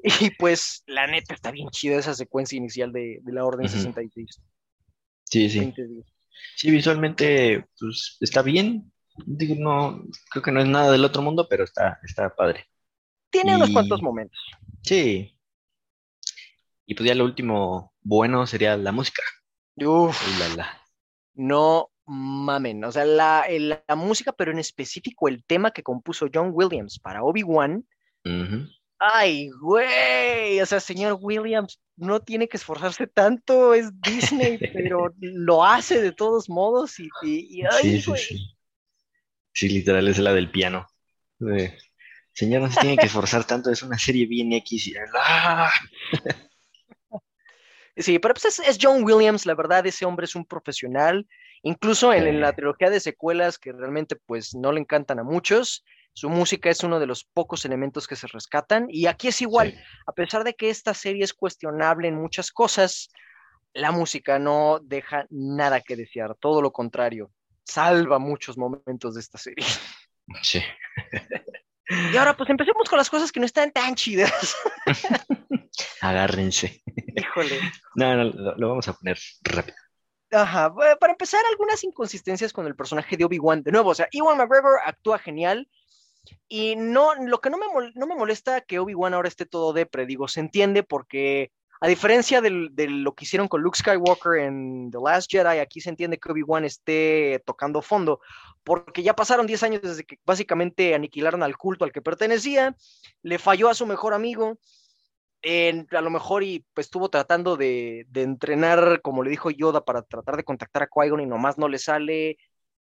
[0.02, 3.76] y pues, la neta, está bien chida esa secuencia inicial de, de la Orden Ujú.
[3.76, 4.40] 66.
[5.30, 5.60] Sí, sí.
[5.60, 6.11] 20 días.
[6.56, 8.92] Sí, visualmente, pues está bien.
[9.26, 12.66] Digo, no, creo que no es nada del otro mundo, pero está, está padre.
[13.30, 14.38] Tiene unos cuantos momentos.
[14.82, 15.38] Sí.
[16.86, 19.22] Y pues ya lo último bueno sería la música.
[19.76, 20.82] Uf, Uy, la, la.
[21.34, 22.84] no mamen.
[22.84, 27.22] O sea, la, la música, pero en específico el tema que compuso John Williams para
[27.22, 27.86] Obi-Wan.
[28.24, 28.68] Ujú.
[29.04, 35.64] Ay, güey, o sea, señor Williams no tiene que esforzarse tanto, es Disney, pero lo
[35.64, 38.22] hace de todos modos y, y- y, ay, Sí, sí, güey.
[38.22, 38.56] sí.
[39.54, 40.86] Sí, literal es la del piano.
[42.32, 45.70] Señor, no se tiene que esforzar tanto, es una serie bien X y ¡ah!
[47.96, 51.26] Sí, pero pues es, es John Williams, la verdad, ese hombre es un profesional,
[51.62, 52.56] incluso en, en la Sí.
[52.56, 57.00] trilogía de secuelas que realmente pues no le encantan a muchos, su música es uno
[57.00, 59.78] de los pocos elementos que se rescatan y aquí es igual, Sí.
[60.06, 63.10] a pesar de que esta serie es cuestionable en muchas cosas,
[63.72, 67.30] la música no deja nada que desear, todo lo contrario,
[67.64, 69.64] salva muchos momentos de esta serie.
[70.42, 70.62] Sí.
[72.12, 74.56] Y ahora pues empecemos con las cosas que no están tan chidas.
[76.00, 76.82] Agárrense.
[77.16, 77.58] Híjole.
[77.94, 79.76] No, no, lo, lo vamos a poner rápido.
[80.30, 83.62] Ajá, para empezar, algunas inconsistencias con el personaje de Obi-Wan.
[83.62, 85.68] De nuevo, o sea, Ewan McGregor actúa genial.
[86.48, 89.72] Y no, lo que no me, mol- no me molesta que Obi-Wan ahora esté todo
[89.72, 91.50] depre, digo, se entiende porque
[91.84, 95.80] A diferencia del- de lo que hicieron con Luke Skywalker en The Last Jedi, aquí
[95.80, 98.20] se entiende que Obi-Wan esté tocando fondo,
[98.62, 102.76] porque ya pasaron 10 años desde que básicamente aniquilaron al culto al que pertenecía,
[103.22, 104.60] le falló a su mejor amigo,
[105.42, 109.84] en- a lo mejor y pues estuvo tratando de, de entrenar, como le dijo Yoda,
[109.84, 112.36] para tratar de contactar a Qui-Gon y nomás no le sale.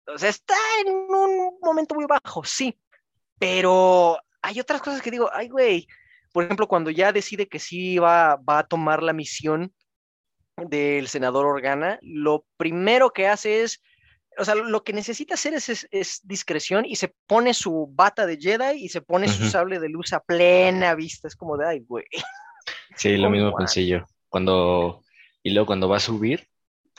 [0.06, 2.78] O sea, está en un momento muy bajo, sí,
[3.40, 5.88] pero hay otras cosas que digo, ay, güey,
[6.32, 9.74] por ejemplo, cuando ya decide que sí va, va a tomar la misión
[10.56, 13.82] del senador Organa, lo primero que hace es,
[14.38, 18.26] o sea, lo que necesita hacer es, es- es discreción y se pone su bata
[18.26, 21.26] de Jedi y se pone su sable de luz a plena vista.
[21.28, 22.04] Es como de, ay, güey.
[22.96, 24.04] Sí, lo mismo pensé yo.
[24.28, 25.02] Cuando,
[25.42, 26.46] y luego cuando va a subir,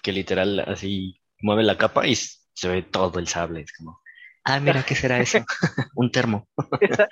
[0.02, 3.62] que literal así mueve la capa y se ve todo el sable.
[3.62, 4.01] Es como,
[4.44, 5.40] ah, mira, ¿qué será eso?
[5.96, 6.48] Un termo.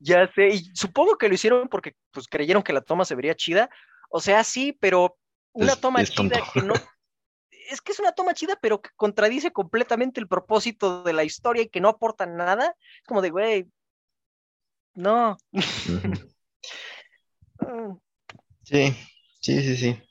[0.00, 3.34] Ya sé, y supongo que lo hicieron porque pues creyeron que la toma se vería
[3.36, 3.68] chida.
[4.10, 5.18] O sea, sí, pero
[5.52, 6.50] una Es- toma es chida tonto.
[6.54, 6.74] que no.
[7.70, 11.62] Es que es una toma chida, pero que contradice completamente el propósito de la historia
[11.62, 12.74] y que no aporta nada.
[13.00, 13.66] Es como de, güey,
[14.94, 15.38] no.
[18.64, 18.94] Sí,
[19.40, 20.02] sí, sí, sí.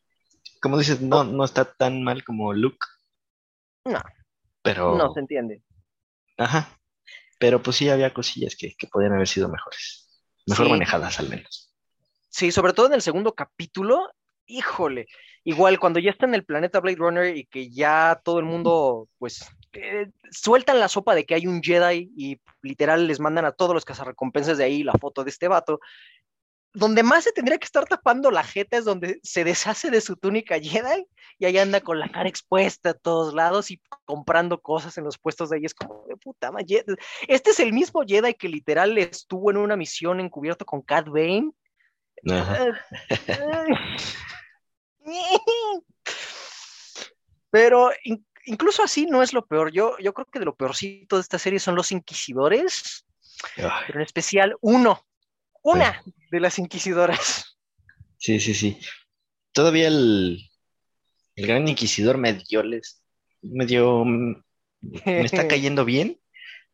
[0.61, 2.77] Como dices, no, no está tan mal como Luke.
[3.85, 3.99] No.
[4.61, 5.61] Pero, No se entiende.
[6.43, 6.77] Ajá.
[7.39, 10.21] Pero pues sí había cosillas que, que podían haber sido mejores.
[10.45, 10.71] Mejor Sí.
[10.71, 11.73] manejadas al menos.
[12.29, 14.09] Sí, sobre todo en el segundo capítulo,
[14.45, 15.07] híjole,
[15.43, 19.07] igual cuando ya está en el planeta Blade Runner y que ya todo el mundo,
[19.17, 23.51] pues, eh, sueltan la sopa de que hay un Jedi y literal les mandan a
[23.53, 25.79] todos los cazarrecompensas de ahí la foto de este vato.
[26.73, 30.15] Donde más se tendría que estar tapando la jeta es donde se deshace de su
[30.15, 31.05] túnica Jedi
[31.37, 35.17] y ahí anda con la cara expuesta a todos lados y comprando cosas en los
[35.17, 35.65] puestos de ahí.
[35.65, 36.85] Es como de puta madre.
[37.27, 41.51] Este es el mismo Jedi que literal estuvo en una misión encubierto con Cat Bane.
[47.49, 49.71] Pero in- incluso así no es lo peor.
[49.71, 53.05] Yo, yo creo que de lo peorcito de esta serie son los inquisidores,
[53.57, 55.05] Ay, pero en especial uno,
[55.63, 57.57] una de las inquisidoras.
[58.17, 58.79] Sí, sí, sí.
[59.51, 60.39] Todavía el,
[61.35, 63.03] el gran inquisidor medio les,
[63.41, 64.41] medio me
[65.25, 66.19] está cayendo bien.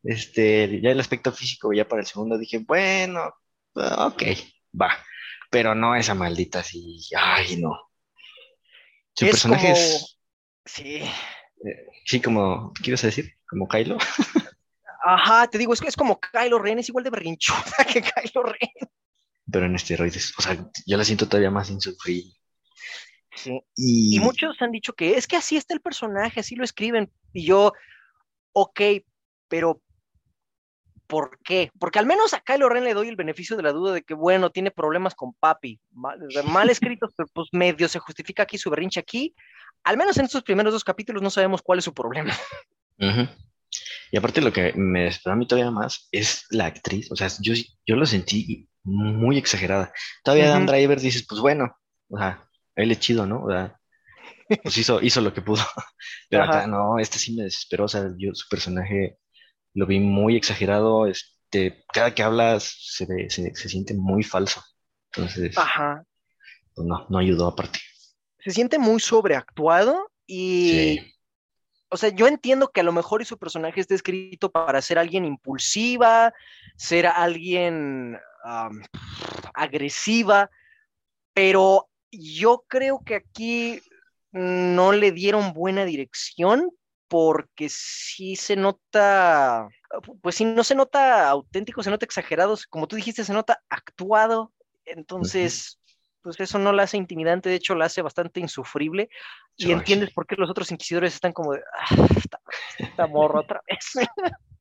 [0.04, 3.34] Este, ya el aspecto físico, ya para el segundo dije, bueno,
[3.74, 4.24] ok,
[4.80, 4.92] va.
[5.50, 7.90] Pero no esa maldita así, ay, no.
[9.16, 10.14] Su Es personaje como- es,
[10.66, 11.02] Sí.
[12.06, 13.34] sí, como, ¿qué ibas a decir?
[13.50, 13.98] Como Kylo.
[15.10, 18.44] Ajá, te digo, es, que es como Kylo Ren, es igual de berrinchuda que Kylo
[18.44, 18.90] Ren.
[19.50, 20.34] pero en esteroides.
[20.38, 22.34] O sea, yo la siento todavía más insufrible.
[23.34, 23.62] Sí.
[23.76, 27.10] Y, Y muchos han dicho que es que así está el personaje, así lo escriben.
[27.32, 27.72] Y yo,
[28.52, 28.82] ok,
[29.48, 29.82] pero
[31.08, 31.72] ¿por qué?
[31.80, 34.14] Porque al menos a Kylo Ren le doy el beneficio de la duda de que,
[34.14, 38.70] bueno, tiene problemas con papi, mal, mal escritos, pero pues medio se justifica aquí su
[38.70, 39.34] berrinche aquí.
[39.86, 42.34] Al menos en estos primeros dos capítulos no sabemos cuál es su problema.
[43.00, 43.30] Ujú.
[44.12, 47.12] Y aparte lo que me desesperó a mí todavía más es la actriz.
[47.12, 47.54] O sea, yo,
[47.86, 49.92] yo lo sentí muy exagerada.
[50.24, 50.66] Todavía Dan.
[50.66, 51.76] Driver dices, pues bueno,
[52.10, 53.44] o sea, él es chido, ¿no?
[53.44, 53.78] O sea,
[54.64, 55.62] pues hizo, hizo lo que pudo.
[56.30, 56.60] Pero Ajá.
[56.60, 57.86] acá no, este sí me desesperó.
[57.86, 59.18] O sea, yo su personaje
[59.74, 61.06] lo vi muy exagerado.
[61.06, 64.64] Este, cada que hablas se ve, se, se siente muy falso.
[65.14, 66.04] Entonces, Ajá.
[66.74, 67.80] pues no, no ayudó aparte.
[68.40, 71.14] Se siente muy sobreactuado y, Sí.
[71.90, 75.00] O sea, yo entiendo que a lo mejor y su personaje está escrito para ser
[75.00, 76.34] alguien impulsiva,
[76.76, 78.18] ser alguien
[79.54, 80.50] agresiva,
[81.34, 83.82] pero yo creo que aquí
[84.32, 86.72] no le dieron buena dirección
[87.08, 89.70] porque sí se nota,
[90.22, 94.52] pues sí, no se nota auténtico, se nota exagerado, como tú dijiste, se nota actuado,
[94.86, 95.80] entonces,
[96.36, 99.10] pues eso no la hace intimidante, de hecho la hace bastante insufrible
[99.56, 102.40] y entiendes por qué los otros inquisidores están como de, ah, esta,
[102.80, 103.94] esta morra otra vez.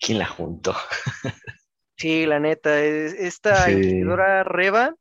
[0.00, 0.74] ¿Quién la juntó?
[1.98, 3.72] Sí, la neta, es- esta Sí.
[3.72, 4.94] inquisidora Reba,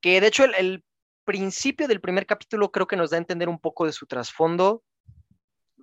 [0.00, 0.84] que de hecho el, el
[1.24, 4.84] principio del primer capítulo creo que nos da a entender un poco de su trasfondo,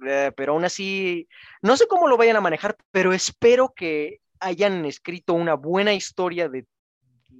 [0.07, 1.27] eh, pero aún así,
[1.61, 6.47] no sé cómo lo vayan a manejar, pero espero que hayan escrito una buena historia
[6.47, 6.65] de,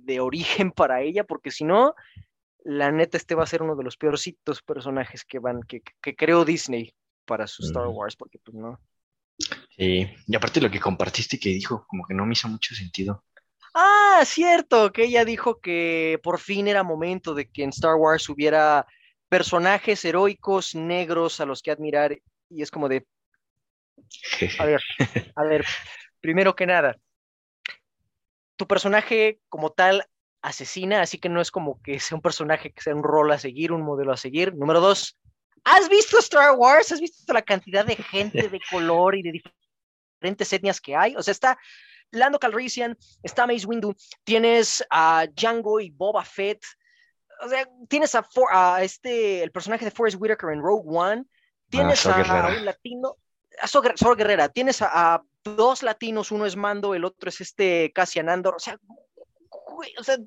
[0.04, 1.96] de origen para ella, porque si no,
[2.64, 6.16] la neta, este va a ser uno de los peorcitos personajes que van, que, que
[6.16, 6.94] creó Disney
[7.26, 7.88] para su Star.
[7.88, 8.80] Wars, porque pues no.
[9.76, 10.08] Sí.
[10.28, 13.24] Y aparte lo que compartiste que dijo, como que no me hizo mucho sentido.
[13.74, 18.30] Ah, cierto, que ella dijo que por fin era momento de que en Star Wars
[18.30, 18.86] hubiera
[19.30, 22.16] personajes heroicos negros a los que admirar.
[22.50, 23.06] Y es como de,
[24.60, 24.82] a ver,
[25.36, 25.66] a ver,
[26.22, 26.98] primero que nada,
[28.64, 30.08] tu personaje como tal
[30.42, 33.38] asesina, así que no es como que sea un personaje que sea un rol a
[33.38, 34.56] seguir, un modelo a seguir.
[34.56, 35.20] Número dos,
[35.66, 36.94] ¿has visto Star Wars?
[36.94, 39.42] ¿Has visto la cantidad de gente de color y de
[40.22, 41.14] diferentes etnias que hay?
[41.18, 41.58] O sea, está
[42.12, 43.94] Lando Calrissian, está Mace Windu,
[44.24, 46.64] tienes a Django y Boba Fett,
[47.44, 51.26] o sea, tienes a, a este, el personaje de Forrest Whitaker en Rogue One,
[51.70, 53.18] tienes a, un latino,
[53.60, 58.30] a Sol, Guerrera, tienes a, dos latinos, uno es Mando, el otro es este Cassian
[58.30, 58.80] Andor, o sea,
[59.98, 60.18] o sea,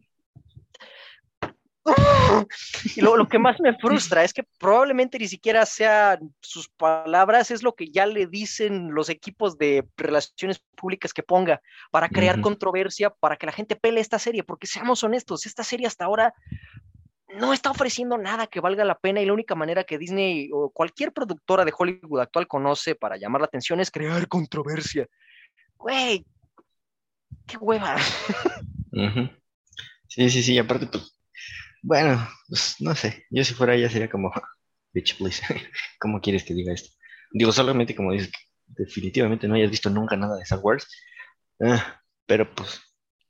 [2.96, 7.62] y lo, que más me frustra es que probablemente ni siquiera sean sus palabras, es
[7.62, 11.60] lo que ya le dicen los equipos de relaciones públicas que ponga
[11.90, 15.86] para crear controversia, para que la gente pele esta serie, porque seamos honestos, esta serie
[15.86, 16.34] hasta ahora
[17.28, 20.70] no está ofreciendo nada que valga la pena y la única manera que Disney o
[20.70, 25.06] cualquier productora de Hollywood actual conoce para llamar la atención es crear controversia.
[25.76, 26.24] Güey,
[27.46, 27.96] qué hueva.
[30.08, 31.18] Sí, sí, sí, aparte, pues,
[31.82, 34.32] bueno, pues no sé, yo si fuera ella sería como,
[34.92, 35.42] bitch, please,
[36.00, 36.90] ¿cómo quieres que diga esto?
[37.32, 38.30] Digo, solamente como dices,
[38.66, 40.88] definitivamente no hayas visto nunca nada de Star Wars,
[41.60, 42.80] ah, pero pues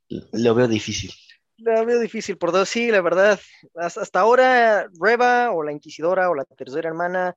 [0.09, 1.11] lo veo difícil.
[1.57, 3.39] La veo difícil, por dos, sí, la verdad.
[3.75, 7.35] Hasta, ahora, Reba o la Inquisidora o la tercera hermana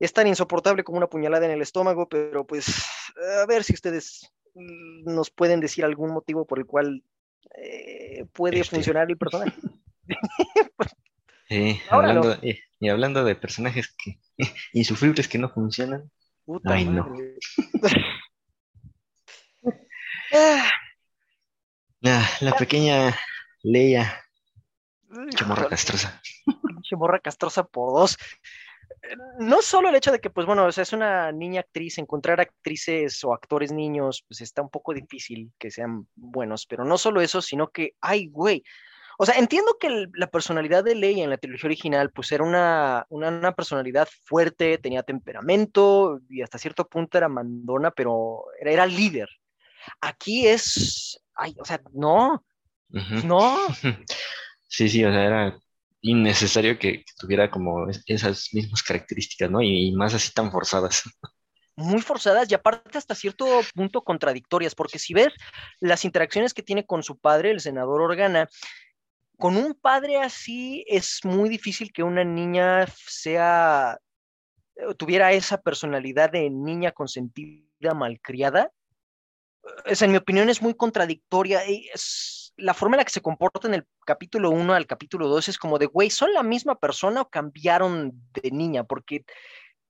[0.00, 2.84] es tan insoportable como una puñalada en el estómago, pero pues
[3.40, 7.02] a ver si ustedes mm, nos pueden decir algún motivo por el cual
[7.56, 8.76] eh, puede este.
[8.76, 9.56] funcionar el personaje.
[11.48, 14.18] sí, hablando, y, hablando de personajes que,
[14.72, 16.10] insufribles que no funcionan.
[16.64, 17.12] Ay, no.
[22.04, 23.16] Ah, la pequeña
[23.66, 24.22] Leia.
[25.34, 26.22] Chamorra castrosa.
[26.82, 28.16] Chamorra castrosa por dos.
[29.40, 32.40] No solo el hecho de que, pues bueno, o sea, es una niña actriz, encontrar
[32.40, 37.20] actrices o actores niños, pues está un poco difícil que sean buenos, pero no solo
[37.20, 38.62] eso, sino que, ay, güey,
[39.18, 43.04] o sea, entiendo que la personalidad de Leia en la trilogía original, pues era una,
[43.08, 49.28] una, personalidad fuerte, tenía temperamento y hasta cierto punto era mandona, pero era, era líder.
[50.00, 52.44] Aquí es, ay, o sea, no,
[52.88, 53.58] no.
[54.68, 55.58] Sí, sí, o sea, era
[56.02, 59.62] innecesario que, tuviera como esas mismas características, ¿no?
[59.62, 61.02] Y, más así tan forzadas.
[61.76, 65.28] Muy forzadas y aparte hasta cierto punto contradictorias, porque si ves
[65.78, 68.48] las interacciones que tiene con su padre, el senador Organa,
[69.38, 73.98] con un padre así es muy difícil que una niña sea
[74.96, 78.70] tuviera esa personalidad de niña consentida malcriada.
[79.84, 81.62] Es, en mi opinión es muy contradictoria.
[81.64, 85.48] Es, la forma en la que se comporta en el capítulo 1 al capítulo 2
[85.48, 88.84] es como de, güey, ¿son la misma persona o cambiaron de niña?
[88.84, 89.24] Porque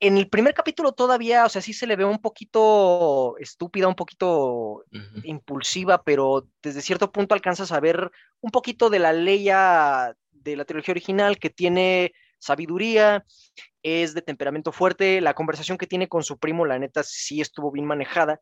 [0.00, 3.94] en el primer capítulo todavía, o sea, sí se le ve un poquito estúpida, un
[3.94, 4.84] poquito
[5.22, 8.10] impulsiva, pero desde cierto punto alcanzas a ver
[8.40, 13.24] un poquito de la Leia de la trilogía original que tiene sabiduría,
[13.82, 17.72] es de temperamento fuerte, la conversación que tiene con su primo, la neta, sí estuvo
[17.72, 18.40] bien manejada,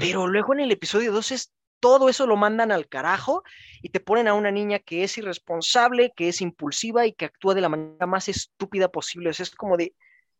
[0.00, 3.42] pero luego en el episodio 2 es todo eso lo mandan al carajo
[3.82, 7.54] y te ponen a una niña que es irresponsable, que es impulsiva y que actúa
[7.54, 9.30] de la manera más estúpida posible.
[9.30, 9.94] O sea, es como de,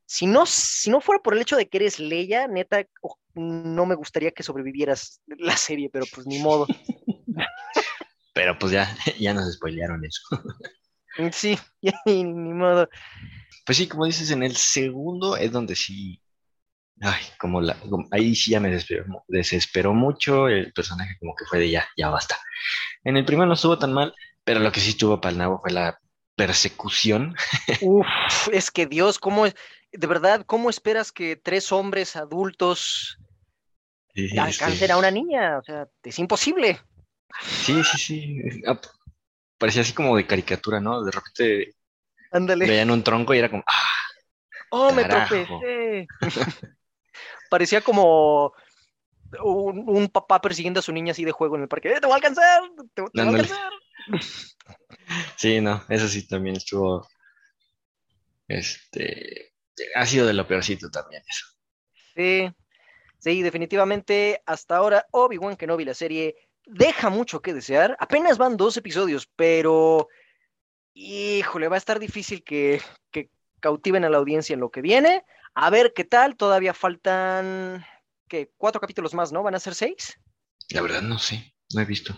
[0.07, 2.87] si no, si no fuera por el hecho de que eres Leia, neta,
[3.35, 6.67] no me gustaría que sobrevivieras la serie, pero pues ni modo.
[8.35, 10.23] pero pues ya, ya nos spoilearon eso.
[11.33, 11.59] sí,
[12.07, 12.89] ni modo.
[13.65, 16.23] Pues sí, como dices, en el segundo es donde sí
[17.01, 17.77] Ay, como la,
[18.11, 22.09] ahí sí ya me desesperó, desesperó mucho, el personaje como que fue de ya, ya
[22.11, 22.37] basta.
[23.05, 25.61] En el primero no estuvo tan mal, pero lo que sí estuvo para el nabo
[25.61, 25.99] fue la
[26.35, 27.37] persecución.
[27.83, 33.19] Uf, es que Dios, ¿cómo, de verdad, cómo esperas que tres hombres adultos
[34.39, 35.59] alcancen a una niña?
[35.59, 36.81] O sea, es imposible.
[37.43, 38.41] Sí, sí, sí.
[38.67, 38.81] Ah,
[39.59, 41.05] parecía así como de caricatura, ¿no?
[41.05, 41.75] De repente
[42.33, 42.67] Ándale.
[42.67, 43.99] veían un tronco y era como, ¡ah!
[44.71, 46.09] ¡Oh, me tropecé!
[47.49, 48.53] parecía como
[49.43, 51.91] un, papá persiguiendo a su niña así de juego en el parque.
[51.91, 52.63] ¡Eh, ¡Te voy a alcanzar!
[52.95, 53.73] ¡Te, voy a alcanzar!
[55.37, 57.09] Sí, no, eso sí también estuvo.
[58.47, 59.55] Este.
[59.95, 61.47] Ha sido de lo peorcito también eso.
[62.15, 62.51] Sí,
[63.19, 66.37] sí, definitivamente hasta ahora Obi-Wan Kenobi, la serie,
[66.67, 67.97] deja mucho que desear.
[68.01, 70.09] Apenas van dos episodios, pero.
[70.93, 73.31] Híjole, va a estar difícil que, que
[73.61, 75.25] cautiven a la audiencia en lo que viene.
[75.61, 77.85] A ver qué tal, todavía faltan
[78.29, 78.53] ¿qué?
[78.57, 79.43] cuatro capítulos más, ¿no?
[79.43, 80.17] ¿Van a ser seis?
[80.71, 82.17] La verdad no sé, no he visto.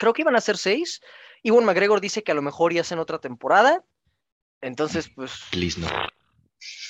[0.00, 1.00] Creo que iban a ser seis.
[1.44, 3.84] Iwan McGregor dice que a lo mejor ya hacen otra temporada.
[4.60, 5.30] Entonces, pues.
[5.52, 5.86] Please no.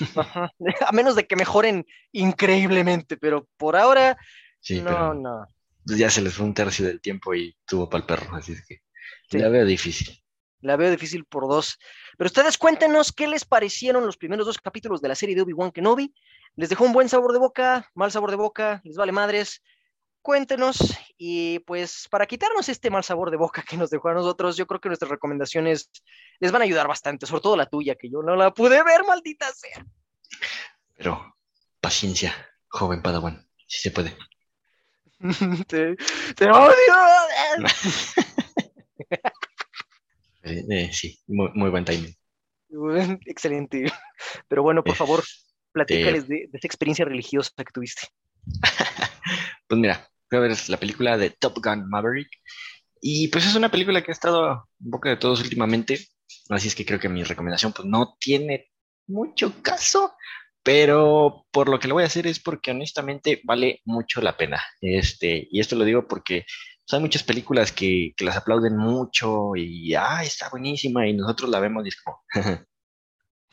[0.88, 4.16] A menos de que mejoren increíblemente, pero por ahora.
[4.60, 5.46] Sí, no, no.
[5.84, 8.64] Ya se les fue un tercio del tiempo y tuvo para el perro, así es
[8.66, 8.80] que
[9.30, 9.38] Sí.
[9.38, 10.22] La veo difícil.
[10.62, 11.78] La veo difícil por dos.
[12.16, 15.72] Pero ustedes cuéntenos qué les parecieron los primeros dos capítulos de la serie de Obi-Wan
[15.72, 16.14] Kenobi.
[16.54, 17.90] ¿Les dejó un buen sabor de boca?
[17.94, 18.80] ¿Mal sabor de boca?
[18.84, 19.60] ¿Les vale madres?
[20.22, 20.78] Cuéntenos.
[21.18, 24.66] Y pues para quitarnos este mal sabor de boca que nos dejó a nosotros, yo
[24.68, 25.90] creo que nuestras recomendaciones
[26.38, 29.04] les van a ayudar bastante, sobre todo la tuya, que yo no la pude ver,
[29.04, 29.84] maldita sea.
[30.96, 31.36] Pero
[31.80, 32.34] paciencia,
[32.68, 34.16] joven Padawan, si se puede.
[35.66, 35.96] te,
[36.36, 36.94] te odio.
[40.42, 42.14] Eh, eh, sí, muy, muy buen timing.
[43.26, 43.84] Excelente.
[44.48, 48.08] Pero bueno, por favor, Este, platícales de, de esa experiencia religiosa que tuviste.
[49.68, 52.28] Pues mira, fui a ver la película de Top Gun Maverick.
[53.00, 56.08] Y pues es una película que ha estado en boca de todos últimamente.
[56.50, 58.70] Así es que creo que mi recomendación pues no tiene
[59.06, 60.14] mucho caso.
[60.62, 64.62] Pero por lo que lo voy a hacer es porque honestamente vale mucho la pena.
[64.80, 66.44] Este, y esto lo digo porque
[66.92, 71.08] pues, hay muchas películas que, que las aplauden mucho y ah, está buenísima.
[71.08, 72.22] Y nosotros la vemos y es como,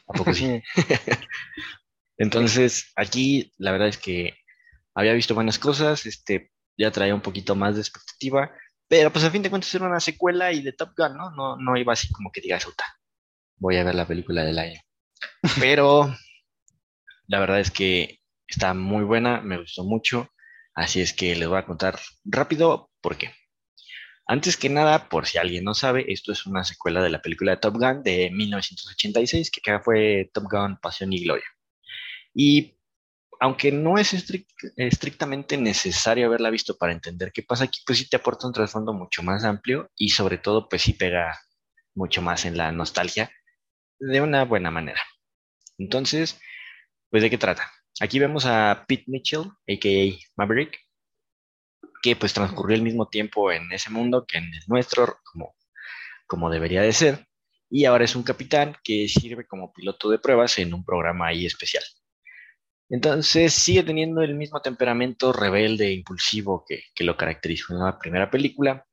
[0.07, 0.61] ¿a poco sí?
[2.17, 4.33] Entonces, aquí la verdad es que
[4.93, 8.51] había visto buenas cosas, este, ya traía un poquito más de expectativa,
[8.89, 11.31] pero pues a fin de cuentas era una secuela y de Top Gun, ¿no?
[11.31, 12.83] No, no iba así como que digas, "Uta,
[13.57, 14.81] voy a ver la película del año.
[15.59, 16.13] Pero
[17.27, 20.29] la verdad es que está muy buena, me gustó mucho,
[20.73, 23.31] así es que les voy a contar rápido por qué.
[24.27, 27.51] Antes que nada, por si alguien no sabe, esto es una secuela de la película
[27.53, 31.45] de Top Gun de 1986, que acá fue Top Gun Pasión y Gloria.
[32.33, 32.77] Y
[33.41, 34.47] aunque no es estric-
[34.77, 38.93] estrictamente necesario haberla visto para entender qué pasa aquí, pues sí te aporta un trasfondo
[38.93, 41.39] mucho más amplio y sobre todo pues sí pega
[41.95, 43.31] mucho más en la nostalgia
[43.99, 45.01] de una buena manera.
[45.77, 46.39] Entonces,
[47.09, 47.71] pues ¿de qué trata?
[48.01, 50.19] Aquí vemos a Pete Mitchell, a.k.a.
[50.37, 50.77] Maverick,
[52.01, 55.55] que pues transcurrió el mismo tiempo en ese mundo que en el nuestro, como,
[56.27, 57.27] como debería de ser,
[57.69, 61.45] y ahora es un capitán que sirve como piloto de pruebas en un programa ahí
[61.45, 61.83] especial.
[62.89, 67.99] Entonces sigue teniendo el mismo temperamento rebelde e impulsivo que, que lo caracterizó en la
[67.99, 68.85] primera película.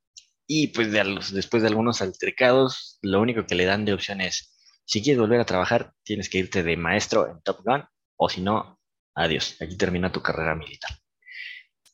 [0.46, 0.92] Y pues
[1.32, 4.54] después de algunos altercados, lo único que le dan de opción es,
[4.84, 7.84] si quieres volver a trabajar, tienes que irte de maestro en Top Gun,
[8.16, 8.78] o si no,
[9.14, 10.90] adiós, aquí termina tu carrera militar.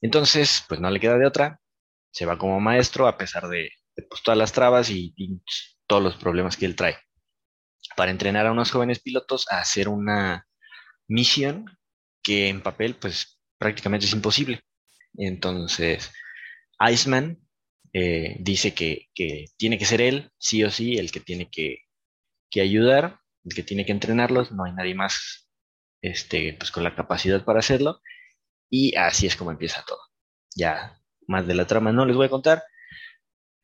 [0.02, 1.60] Entonces, pues no le queda de otra,
[2.12, 3.70] se va como maestro a pesar de,
[4.08, 5.14] pues, todas las trabas y,
[5.86, 6.98] todos los problemas que él trae,
[7.96, 10.46] para entrenar a unos jóvenes pilotos a hacer una
[11.08, 11.66] misión
[12.22, 14.62] que en papel pues prácticamente es imposible.
[15.14, 16.10] Entonces,
[16.80, 17.38] Iceman
[17.92, 21.80] eh, dice que, que tiene que ser él, sí o sí, el que tiene que,
[22.50, 25.50] que ayudar, el que tiene que entrenarlos, no hay nadie más
[26.02, 28.00] este, pues, con la capacidad para hacerlo.
[28.74, 30.00] Y así es como empieza todo.
[30.56, 32.64] Ya más de la trama no les voy a contar.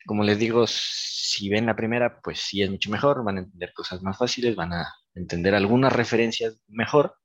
[0.04, 3.72] Como les digo, si ven la primera, pues sí es mucho mejor, van a entender
[3.72, 7.16] cosas más fáciles, van a entender algunas referencias mejor.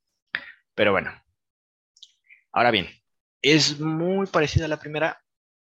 [0.73, 1.11] Pero bueno.
[2.53, 2.87] Ahora bien,
[3.41, 5.21] es muy parecida a la primera,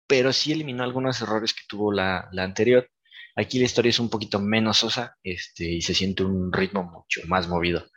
[0.06, 2.88] pero sí eliminó algunos errores que tuvo la, la anterior.
[3.36, 7.22] Aquí la historia es un poquito menos sosa este, y se siente un ritmo mucho
[7.28, 7.88] más movido.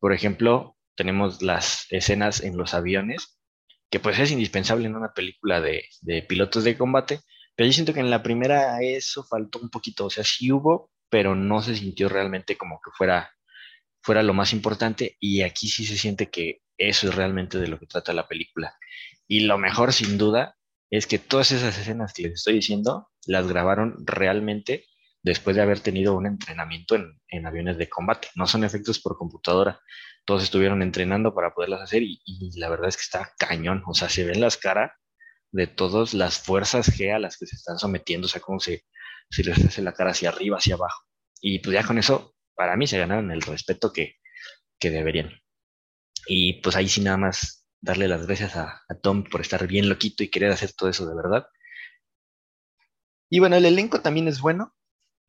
[0.00, 3.38] Por ejemplo, tenemos las escenas en los aviones,
[3.92, 7.20] que pues es indispensable en una película de, de pilotos de combate,
[7.54, 10.90] pero yo siento que en la primera eso faltó un poquito, o sea, sí hubo,
[11.10, 13.30] pero no se sintió realmente como que fuera,
[14.00, 17.78] fuera lo más importante y aquí sí se siente que eso es realmente de lo
[17.78, 18.74] que trata la película.
[19.28, 20.56] Y lo mejor, sin duda,
[20.88, 24.86] es que todas esas escenas que les estoy diciendo las grabaron realmente
[25.22, 28.28] después de haber tenido un entrenamiento en, en aviones de combate.
[28.36, 29.80] No son efectos por computadora.
[30.24, 32.20] Todos estuvieron entrenando para poderlas hacer y,
[32.56, 33.82] la verdad es que está cañón.
[33.86, 34.92] O sea, se ven las caras
[35.50, 38.84] de todas las fuerzas G a las que se están sometiendo, o sea, cómo se,
[39.30, 41.02] se les hace la cara hacia arriba, hacia abajo.
[41.40, 44.16] Y pues ya con eso, para mí se ganaron el respeto que,
[44.78, 45.30] que deberían.
[46.26, 49.88] Y pues ahí sí nada más darle las gracias a, a, Tom por estar bien
[49.88, 51.46] loquito y querer hacer todo eso de verdad.
[53.28, 54.74] Y bueno, el elenco también es bueno.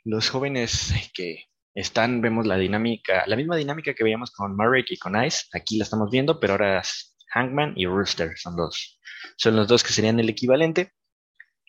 [0.03, 4.97] Los jóvenes que están, vemos la dinámica, la misma dinámica que veíamos con Marek y
[4.97, 8.99] con Ice, aquí la estamos viendo, pero ahora es Hangman y Rooster son los,
[9.37, 10.93] son los dos que serían el equivalente.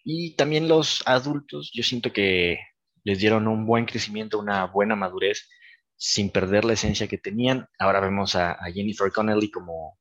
[0.05, 2.59] Y también los adultos, yo siento que
[3.05, 5.48] les dieron un buen crecimiento, una buena madurez,
[5.96, 7.68] sin perder la esencia que tenían.
[7.78, 9.98] Ahora vemos a, a Jennifer Connelly como,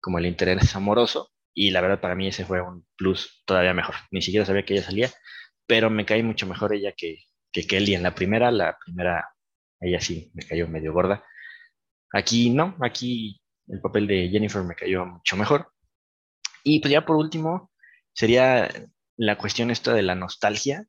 [0.00, 3.96] como el interés amoroso, y la verdad para mí ese fue un plus todavía mejor.
[4.10, 5.10] Ni siquiera sabía que ella salía,
[5.66, 7.18] pero me cae mucho mejor ella que,
[7.52, 8.50] que Kelly en la primera.
[8.50, 9.28] La primera,
[9.80, 11.24] ella sí me cayó medio gorda.
[12.12, 15.72] Aquí no, aquí el papel de Jennifer me cayó mucho mejor.
[16.64, 17.70] Y pues ya por último,
[18.12, 18.68] sería
[19.16, 20.86] la cuestión esta de la nostalgia.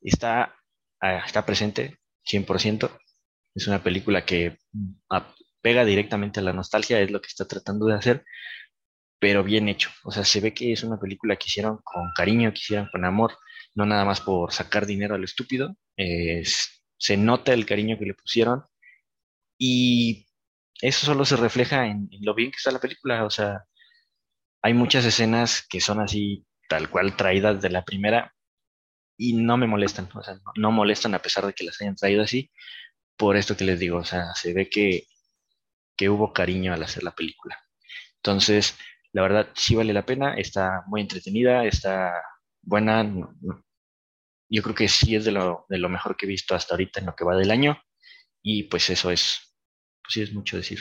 [0.00, 0.54] Está
[1.00, 2.90] ah, está presente 100%.
[3.54, 4.58] Es una película que
[5.10, 8.24] ah, pega directamente a la nostalgia, es lo que está tratando de hacer,
[9.18, 9.90] pero bien hecho.
[10.04, 13.04] O sea, se ve que es una película que hicieron con cariño, que hicieron con
[13.04, 13.36] amor,
[13.74, 15.76] no nada más por sacar dinero al estúpido.
[17.02, 18.64] Se nota el cariño que le pusieron
[19.58, 20.28] y
[20.80, 23.24] eso solo se refleja en, lo bien que está la película.
[23.24, 23.64] O sea,
[24.62, 28.32] hay muchas escenas que son así, tal cual traídas de la primera
[29.16, 30.08] y no me molestan.
[30.14, 32.52] O sea, no, no molestan a pesar de que las hayan traído así.
[33.16, 35.08] Por esto que les digo, o sea, se ve que,
[35.96, 37.58] que hubo cariño al hacer la película.
[38.18, 38.78] Entonces,
[39.12, 42.14] la verdad, sí vale la pena, está muy entretenida, está
[42.62, 43.02] buena.
[44.52, 47.00] Yo creo que sí es de lo, de lo mejor que he visto hasta ahorita
[47.00, 47.82] en lo que va del año.
[48.42, 49.56] Y pues eso es,
[50.02, 50.80] pues sí es mucho decir.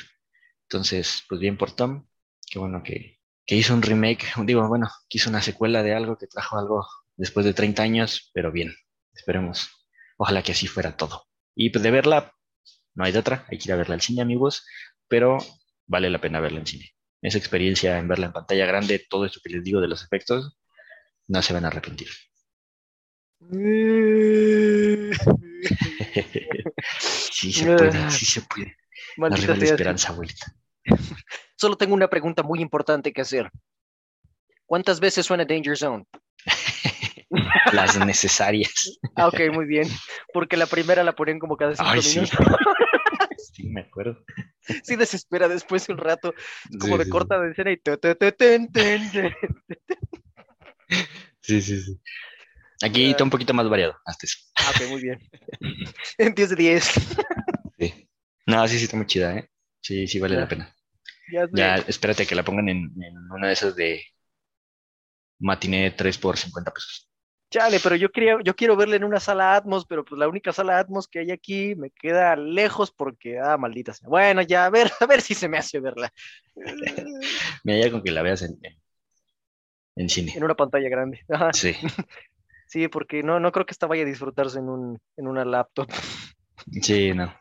[0.64, 2.06] Entonces, pues bien por Tom,
[2.50, 6.18] qué bueno que, que hizo un remake, digo, bueno, que hizo una secuela de algo,
[6.18, 8.76] que trajo algo después de 30 años, pero bien,
[9.14, 9.70] esperemos.
[10.18, 11.28] Ojalá que así fuera todo.
[11.56, 12.34] Y pues de verla,
[12.94, 14.66] no hay de otra, hay que ir a verla al cine, amigos,
[15.08, 15.38] pero
[15.88, 16.92] vale la pena verla en cine.
[17.22, 20.58] Esa experiencia en verla en pantalla grande, todo esto que les digo de los efectos,
[21.28, 22.10] no se van a arrepentir.
[27.10, 28.78] sí se puede, sí se puede.
[29.18, 30.56] Maldita la esperanza, abuelita.
[31.56, 33.52] Solo tengo una pregunta muy importante que hacer.
[34.66, 36.06] ¿Cuántas veces suena Danger Zone?
[37.74, 39.00] Las necesarias.
[39.16, 39.88] Ah, ok, muy bien.
[40.34, 42.38] Porque la primera la ponían como cada cinco Ay, minutos.
[43.38, 43.54] Sí.
[43.54, 44.24] sí, me acuerdo.
[44.84, 46.34] Sí, desespera después de un rato.
[46.80, 47.82] Como de corta de escena y.
[51.42, 52.00] Sí, sí, sí.
[52.84, 54.38] Aquí está un poquito más variado, hasta eso.
[54.56, 55.20] Ah, ok, muy bien.
[56.18, 56.92] En 10 de 10.
[57.78, 58.10] Sí.
[58.46, 59.50] No, sí, sí, está muy chida, ¿eh?
[59.82, 60.42] Sí, sí, vale Ya.
[60.42, 60.76] la pena.
[61.54, 64.04] Ya espérate que la pongan en, en una de esas de
[65.40, 67.08] matiné 3 por 50 pesos.
[67.50, 70.54] Chale, pero yo quería, yo quiero verla en una sala Atmos, pero pues la única
[70.54, 74.08] sala Atmos que hay aquí me queda lejos porque, ah, maldita sea.
[74.08, 76.14] Bueno, ya, a ver, a ver si se me hace verla.
[77.64, 78.78] Mira, ya con que la veas en, en,
[79.98, 80.34] en cine.
[80.36, 81.20] En una pantalla grande.
[81.30, 81.52] Ajá.
[81.54, 81.76] Sí,
[82.72, 85.90] Sí, porque no, no creo que esta vaya a disfrutarse en un, en una laptop.
[86.82, 87.34] sí, no.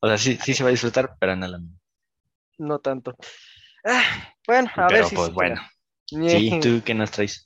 [0.00, 1.60] O sea, sí, sí se va a disfrutar, pero no la
[2.58, 3.16] No tanto.
[3.84, 4.04] Ah,
[4.46, 5.60] bueno, a ver Pero si pues se bueno.
[6.24, 7.45] Sí, ¿tú qué nos traes?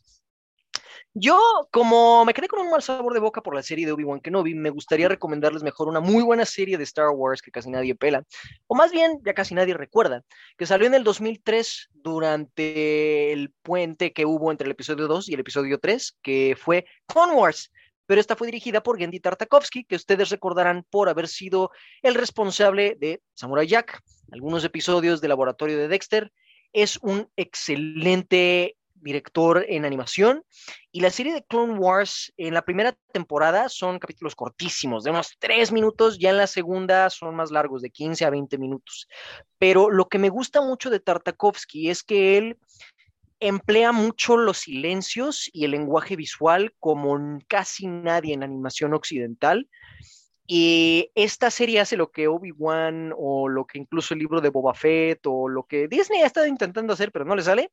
[1.15, 1.41] Yo,
[1.73, 4.55] como me quedé con un mal sabor de boca por la serie de Obi-Wan Kenobi,
[4.55, 8.23] me gustaría recomendarles mejor una muy buena serie de Star Wars que casi nadie pela,
[8.69, 10.23] o más bien ya casi nadie recuerda,
[10.57, 15.35] que salió en el 2003 durante el puente que hubo entre el episodio 2 y
[15.35, 17.73] el episodio 3, que fue Clone Wars.
[18.07, 22.97] Pero esta fue dirigida por Gendy Tartakovsky, que ustedes recordarán por haber sido el responsable
[23.01, 24.01] de Samurai Jack,
[24.31, 26.33] algunos episodios de Laboratorio de Dexter.
[26.73, 30.45] Es un excelente director en animación.
[30.93, 35.37] Y la serie de Clone Wars en la primera temporada son capítulos cortísimos, de unos
[35.39, 39.09] tres minutos, ya en la segunda son más largos, de 15 a 20 minutos.
[39.59, 42.59] Pero lo que me gusta mucho de Tartakovsky es que él
[43.41, 49.69] emplea mucho los silencios y el lenguaje visual como casi nadie en animación occidental.
[50.47, 54.75] Y esta serie hace lo que Obi-Wan o lo que incluso el libro de Boba
[54.75, 57.71] Fett o lo que Disney ha estado intentando hacer, pero no le sale,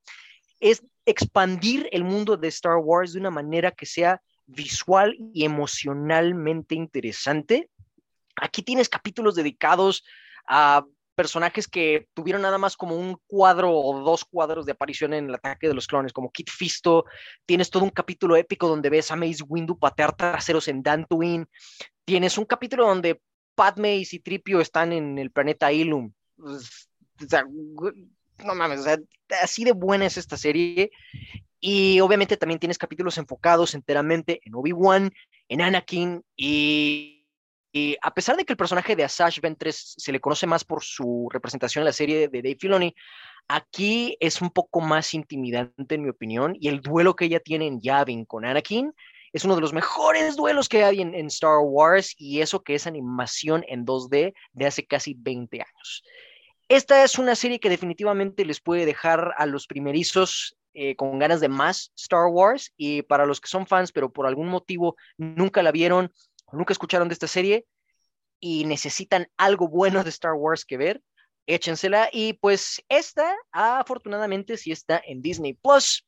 [0.60, 6.76] es expandir el mundo de Star Wars de una manera que sea visual y emocionalmente
[6.76, 7.70] interesante.
[8.36, 10.04] Aquí tienes capítulos dedicados
[10.48, 10.86] a
[11.16, 15.36] personajes que tuvieron nada más como un cuadro o dos cuadros de aparición en el
[15.36, 17.06] ataque de los clones, como Kit Fisto.
[17.46, 21.48] Tienes todo un capítulo épico donde ves a Mace Windu patear traseros en Dantooine.
[22.06, 23.20] Tienes un capítulo donde
[23.56, 26.14] Padme y Citripio están en el planeta Ilum.
[26.36, 26.88] Pues,
[27.20, 27.44] o sea,
[28.44, 28.86] no mames,
[29.42, 30.92] así de buena es esta serie.
[31.60, 35.12] Y obviamente también tienes capítulos enfocados enteramente en Obi-Wan,
[35.50, 37.26] en Anakin y,
[38.02, 41.28] a pesar de que el personaje de Asajj Ventress se le conoce más por su
[41.32, 42.96] representación en la serie de Dave Filoni,
[43.48, 47.68] aquí es un poco más intimidante en mi opinión y el duelo que ella tiene
[47.68, 48.94] en Yavin con Anakin
[49.34, 52.76] es uno de los mejores duelos que hay en, en Star Wars y eso que
[52.76, 56.04] es animación en 2D de hace casi 20 años.
[56.70, 61.40] Esta es una serie que definitivamente les puede dejar a los primerizos eh, con ganas
[61.40, 65.64] de más Star Wars y para los que son fans, pero por algún motivo nunca
[65.64, 66.12] la vieron
[66.52, 67.66] nunca escucharon de esta serie
[68.40, 71.02] y necesitan algo bueno de Star Wars que ver,
[71.48, 72.10] échensela.
[72.12, 76.06] Y pues esta, afortunadamente, sí está en Disney Plus,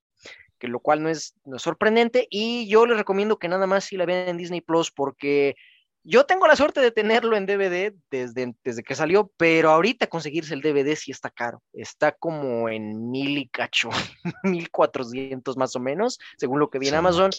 [0.60, 2.28] que lo cual no es, no sorprendente.
[2.30, 5.56] Y yo les recomiendo que nada más si la vean en Disney Plus porque
[6.04, 10.54] yo tengo la suerte de tenerlo en DVD desde, desde que salió, pero ahorita conseguirse
[10.54, 11.62] el DVD sí está caro.
[11.74, 13.90] Está como en mil y cacho,
[14.44, 17.32] mil cuatrocientos más o menos, según lo que vi en Sí, Amazon.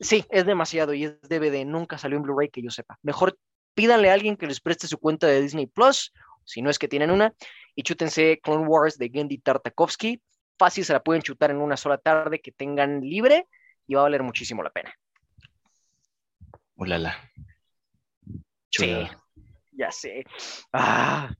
[0.00, 2.98] Sí, es demasiado y es DVD, nunca salió en Blu-ray que yo sepa.
[3.02, 3.38] Mejor
[3.74, 6.12] pídanle a alguien que les preste su cuenta de Disney Plus,
[6.44, 7.34] si no es que tienen una,
[7.74, 10.22] y chútense Clone Wars de Gendy Tartakovsky.
[10.58, 13.46] Fácil se la pueden chutar en una sola tarde que tengan libre
[13.86, 14.94] y va a valer muchísimo la pena.
[16.76, 17.16] Ulala.
[18.80, 19.08] Sí,
[19.72, 20.24] ya sé.
[20.72, 21.30] Ah.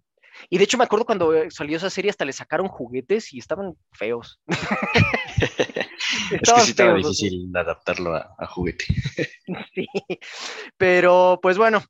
[0.48, 3.76] Y de hecho me acuerdo cuando salió esa serie hasta le sacaron juguetes y estaban
[3.92, 4.40] feos.
[6.30, 8.86] es que sí estaba difícil adaptarlo a, a juguete.
[9.74, 9.86] sí,
[10.78, 11.82] pero pues bueno,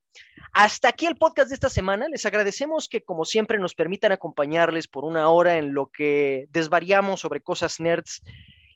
[0.52, 2.08] hasta aquí el podcast de esta semana.
[2.08, 7.20] Les agradecemos que, como siempre, nos permitan acompañarles por una hora en lo que desvariamos
[7.20, 8.22] sobre cosas nerds.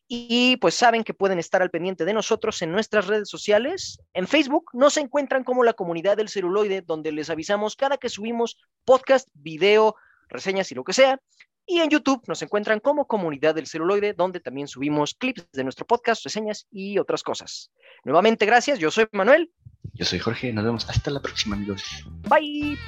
[0.07, 3.99] Y pues saben que pueden estar al pendiente de nosotros en nuestras redes sociales.
[4.13, 8.59] En Facebook nos encuentran como la comunidad del celuloide, donde les avisamos cada que subimos
[8.85, 9.97] podcast, video,
[10.29, 11.19] reseñas y lo que sea.
[11.67, 15.87] Y en YouTube nos encuentran como Comunidad del Celuloide, donde también subimos clips de nuestro
[15.87, 17.71] podcast, reseñas y otras cosas.
[18.05, 18.79] Nuevamente, gracias.
[18.79, 19.51] Yo soy Manuel.
[19.95, 20.53] Yo soy Jorge.
[20.53, 21.83] Nos vemos hasta la próxima, amigos.
[22.29, 22.79] Bye.